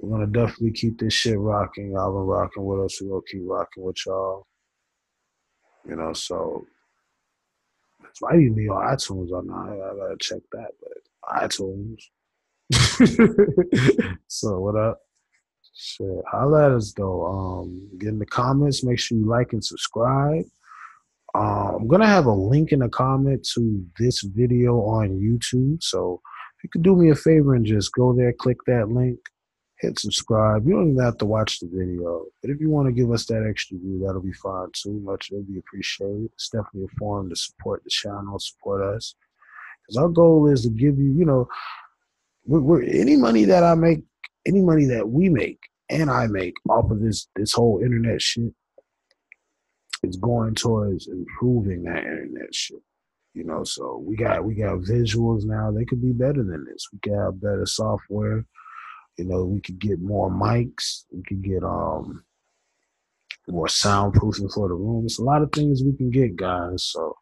[0.00, 1.92] We're gonna definitely keep this shit rocking.
[1.92, 3.02] Y'all been rocking with us.
[3.02, 4.47] We're gonna keep rocking with y'all.
[5.88, 6.66] You know, so
[8.08, 9.72] it's might even be on iTunes or not.
[9.72, 10.98] I gotta check that, but
[11.42, 11.98] iTunes.
[14.28, 15.00] so what up?
[15.74, 17.26] Shit, holla at us though.
[17.26, 18.84] Um, get in the comments.
[18.84, 20.44] Make sure you like and subscribe.
[21.34, 25.82] Um, I'm gonna have a link in the comment to this video on YouTube.
[25.82, 26.20] So
[26.58, 29.18] if you could do me a favor and just go there, click that link,
[29.80, 30.66] hit subscribe.
[30.66, 33.26] You don't even have to watch the video, but if you want to give us
[33.26, 35.00] that extra view, that'll be fine too.
[35.04, 36.30] Much it'll be appreciated.
[36.34, 39.14] It's definitely a form to support the channel, support us,
[39.82, 41.48] because our goal is to give you, you know,
[42.44, 44.00] we're, we're any money that I make,
[44.46, 45.60] any money that we make
[45.90, 48.52] and I make off of this this whole internet shit
[50.02, 52.82] is going towards improving that internet shit.
[53.34, 55.70] You know, so we got we got visuals now.
[55.70, 56.88] They could be better than this.
[56.92, 58.44] We got better software.
[59.18, 61.04] You know, we could get more mics.
[61.12, 62.24] We could get um
[63.48, 65.04] more soundproofing for the room.
[65.06, 66.84] It's a lot of things we can get, guys.
[66.84, 67.16] So,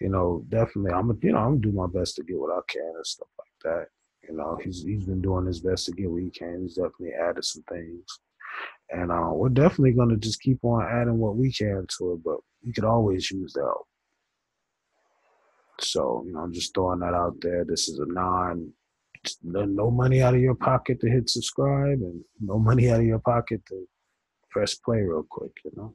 [0.00, 2.60] you know, definitely, I'm you know I'm gonna do my best to get what I
[2.68, 3.86] can and stuff like that.
[4.28, 6.62] You know, he's he's been doing his best to get what he can.
[6.62, 8.04] He's definitely added some things,
[8.90, 12.24] and uh, we're definitely gonna just keep on adding what we can to it.
[12.24, 13.86] But we could always use the help.
[15.80, 17.64] So, you know, I'm just throwing that out there.
[17.64, 18.72] This is a non,
[19.42, 23.06] no no money out of your pocket to hit subscribe, and no money out of
[23.06, 23.86] your pocket to
[24.50, 25.52] press play real quick.
[25.64, 25.94] You know.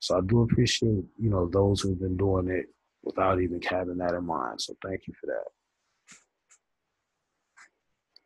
[0.00, 2.66] So I do appreciate you know those who've been doing it
[3.02, 4.60] without even having that in mind.
[4.60, 5.44] So thank you for that.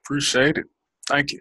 [0.04, 0.66] Appreciate it.
[1.08, 1.40] Thank you.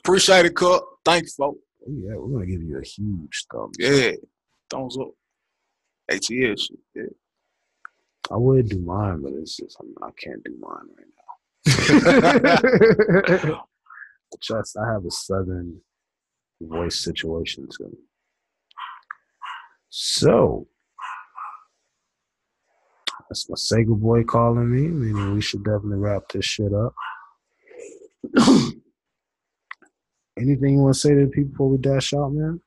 [0.00, 0.98] Appreciate it, Cook.
[1.04, 1.58] Thank you, folks.
[1.86, 3.76] Oh, yeah, we're gonna give you a huge thumbs.
[3.78, 4.12] Yeah.
[4.70, 5.10] Thumbs up.
[6.10, 6.78] ATL shit.
[6.94, 7.02] Yeah.
[8.30, 11.14] I would do mine, but it's just I'm, I can't do mine right now.
[14.40, 15.80] Just I have a southern
[16.60, 17.96] voice situation too.
[19.88, 20.68] So
[23.28, 24.88] that's my Sega boy calling me.
[24.88, 26.94] Meaning we should definitely wrap this shit up.
[30.38, 32.60] Anything you want to say to the people before we dash out, man?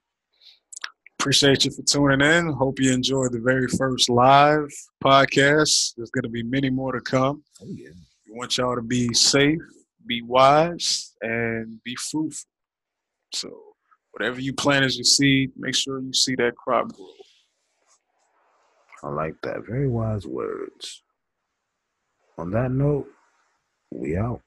[1.21, 2.51] Appreciate you for tuning in.
[2.51, 4.67] Hope you enjoyed the very first live
[5.03, 5.93] podcast.
[5.95, 7.43] There's going to be many more to come.
[7.61, 7.89] Oh, yeah.
[8.25, 9.59] We want y'all to be safe,
[10.07, 12.49] be wise, and be fruitful.
[13.35, 13.51] So,
[14.13, 17.05] whatever you plant as your seed, make sure you see that crop grow.
[19.03, 19.63] I like that.
[19.67, 21.03] Very wise words.
[22.39, 23.05] On that note,
[23.91, 24.41] we out.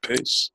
[0.00, 0.50] Peace.